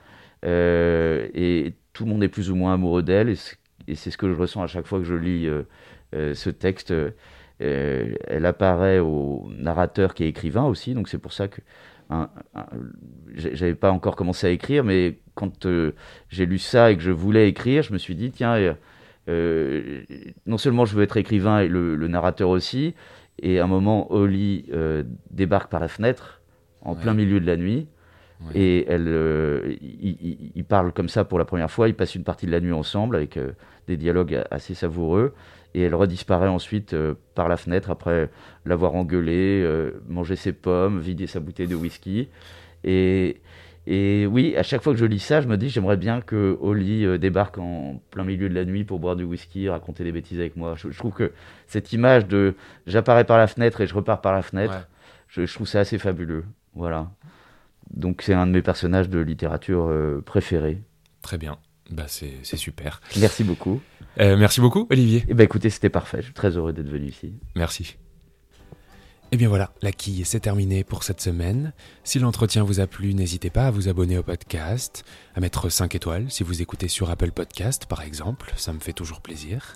et 0.45 1.73
tout 1.95 2.05
le 2.05 2.11
monde 2.11 2.23
est 2.23 2.29
plus 2.29 2.51
ou 2.51 2.57
moins 2.57 2.75
amoureux 2.75 3.03
d'elle. 3.03 3.31
Et 3.31 3.95
c'est 3.95 4.11
ce 4.11 4.19
que 4.19 4.29
je 4.29 4.35
ressens 4.35 4.63
à 4.63 4.67
chaque 4.67 4.87
fois 4.87 4.99
que 4.99 5.07
je 5.07 5.15
lis 5.15 5.49
ce 6.13 6.51
texte. 6.51 6.93
Euh, 7.61 8.15
elle 8.27 8.47
apparaît 8.47 9.01
au 9.01 9.49
narrateur 9.57 10.15
qui 10.15 10.25
est 10.25 10.29
écrivain 10.29 10.65
aussi, 10.65 10.95
donc 10.95 11.09
c'est 11.09 11.19
pour 11.19 11.33
ça 11.33 11.49
que 11.49 11.61
j'avais 13.35 13.75
pas 13.75 13.91
encore 13.91 14.17
commencé 14.17 14.47
à 14.47 14.51
écrire, 14.51 14.85
mais 14.85 15.19
quand 15.35 15.67
euh, 15.67 15.93
j'ai 16.29 16.47
lu 16.47 16.59
ça 16.59 16.91
et 16.91 16.97
que 16.97 17.03
je 17.03 17.11
voulais 17.11 17.49
écrire, 17.49 17.83
je 17.83 17.93
me 17.93 17.99
suis 17.99 18.15
dit 18.15 18.31
tiens, 18.31 18.77
euh, 19.29 20.03
non 20.47 20.57
seulement 20.57 20.85
je 20.85 20.95
veux 20.95 21.03
être 21.03 21.17
écrivain 21.17 21.61
et 21.61 21.69
le, 21.69 21.97
narrateur 22.09 22.49
aussi, 22.49 22.95
et 23.41 23.59
à 23.59 23.65
un 23.65 23.67
moment 23.67 24.11
Holly 24.13 24.71
débarque 25.31 25.71
par 25.71 25.81
la 25.81 25.89
fenêtre 25.89 26.41
en 26.81 26.95
plein 26.95 27.15
milieu 27.15 27.41
de 27.41 27.47
la 27.47 27.57
nuit. 27.57 27.89
Et 28.55 28.87
elle, 28.89 29.77
il, 29.81 30.65
parle 30.65 30.93
comme 30.93 31.09
ça 31.09 31.25
pour 31.25 31.39
la 31.39 31.45
première 31.45 31.71
fois. 31.71 31.89
Ils 31.89 31.95
passent 31.95 32.15
une 32.15 32.23
partie 32.23 32.47
de 32.47 32.53
la 32.53 32.61
nuit 32.61 32.73
ensemble 32.73 33.17
avec 33.17 33.39
des 33.89 33.97
dialogues 33.97 34.45
assez 34.51 34.75
savoureux 34.75 35.35
et 35.75 35.83
elle 35.83 35.95
redisparaît 35.95 36.49
ensuite 36.49 36.95
euh, 36.95 37.15
par 37.35 37.49
la 37.49 37.57
fenêtre 37.57 37.91
après 37.91 38.31
l'avoir 38.65 38.95
engueulé, 38.95 39.63
euh, 39.63 40.03
mangé 40.09 40.37
ses 40.37 40.53
pommes, 40.53 41.01
vidé 41.01 41.27
sa 41.27 41.41
bouteille 41.41 41.67
de 41.67 41.75
whisky. 41.75 42.29
Et, 42.85 43.41
Et 43.87 44.27
oui, 44.27 44.55
à 44.57 44.63
chaque 44.63 44.83
fois 44.83 44.93
que 44.93 44.99
je 44.99 45.05
lis 45.05 45.19
ça, 45.19 45.41
je 45.41 45.49
me 45.49 45.57
dis 45.57 45.69
j'aimerais 45.69 45.97
bien 45.97 46.21
que 46.21 46.57
Oli 46.61 47.05
euh, 47.05 47.19
débarque 47.19 47.59
en 47.59 48.01
plein 48.11 48.25
milieu 48.25 48.49
de 48.49 48.55
la 48.55 48.65
nuit 48.65 48.85
pour 48.85 48.99
boire 48.99 49.17
du 49.17 49.25
whisky, 49.25 49.69
raconter 49.69 50.05
des 50.05 50.13
bêtises 50.13 50.41
avec 50.41 50.57
moi. 50.57 50.75
Je, 50.77 50.97
trouve 50.97 51.13
que 51.13 51.33
cette 51.67 51.93
image 51.93 52.27
de 52.27 52.55
j'apparais 52.87 53.25
par 53.25 53.39
la 53.39 53.47
fenêtre 53.47 53.81
et 53.81 53.87
je 53.87 53.95
repars 53.95 54.21
par 54.21 54.33
la 54.33 54.43
fenêtre, 54.43 54.89
je, 55.29 55.43
trouve 55.53 55.67
ça 55.67 55.81
assez 55.81 55.99
fabuleux. 55.99 56.45
Voilà. 56.75 57.11
Donc 57.91 58.23
c'est 58.23 58.35
un 58.35 58.47
de 58.47 58.53
mes 58.53 58.63
personnages 58.63 59.09
de 59.09 59.19
littérature 59.19 59.87
euh, 59.89 60.23
préférés. 60.25 60.83
Très 61.23 61.39
bien. 61.39 61.59
Bah 61.91 62.05
c'est 62.07 62.45
super. 62.57 63.01
Merci 63.19 63.45
beaucoup. 63.45 63.81
Euh, 64.21 64.37
merci 64.37 64.61
beaucoup, 64.61 64.87
Olivier. 64.91 65.25
Eh 65.29 65.35
ben 65.35 65.45
écoutez, 65.45 65.71
c'était 65.71 65.89
parfait. 65.89 66.19
Je 66.19 66.25
suis 66.25 66.35
très 66.35 66.57
heureux 66.57 66.73
d'être 66.73 66.89
venu 66.89 67.07
ici. 67.07 67.33
Merci. 67.55 67.97
Et 69.31 69.35
eh 69.35 69.37
bien 69.37 69.49
voilà, 69.51 69.73
la 69.83 69.93
quille, 69.93 70.25
c'est 70.25 70.41
terminé 70.41 70.85
pour 70.85 71.03
cette 71.03 71.21
semaine. 71.21 71.75
Si 72.03 72.19
l'entretien 72.19 72.63
vous 72.63 72.81
a 72.81 72.87
plu, 72.87 73.13
n'hésitez 73.13 73.51
pas 73.51 73.67
à 73.67 73.71
vous 73.71 73.91
abonner 73.91 74.17
au 74.17 74.23
podcast, 74.23 75.05
à 75.35 75.41
mettre 75.41 75.69
5 75.69 75.95
étoiles 75.95 76.31
si 76.31 76.43
vous 76.45 76.63
écoutez 76.63 76.89
sur 76.89 77.11
Apple 77.11 77.33
Podcast 77.33 77.85
par 77.85 78.01
exemple, 78.01 78.55
ça 78.57 78.73
me 78.73 78.79
fait 78.79 78.95
toujours 78.95 79.21
plaisir. 79.21 79.75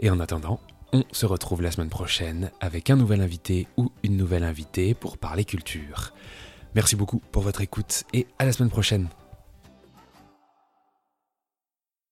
Et 0.00 0.10
en 0.10 0.20
attendant, 0.20 0.60
on 0.92 1.04
se 1.12 1.24
retrouve 1.24 1.62
la 1.62 1.70
semaine 1.70 1.88
prochaine 1.88 2.50
avec 2.60 2.90
un 2.90 2.96
nouvel 2.96 3.22
invité 3.22 3.68
ou 3.78 3.90
une 4.02 4.18
nouvelle 4.18 4.44
invitée 4.44 4.92
pour 4.92 5.16
parler 5.16 5.46
culture. 5.46 6.12
Merci 6.74 6.96
beaucoup 6.96 7.20
pour 7.32 7.42
votre 7.42 7.60
écoute 7.60 8.04
et 8.12 8.26
à 8.38 8.44
la 8.44 8.52
semaine 8.52 8.70
prochaine. 8.70 9.08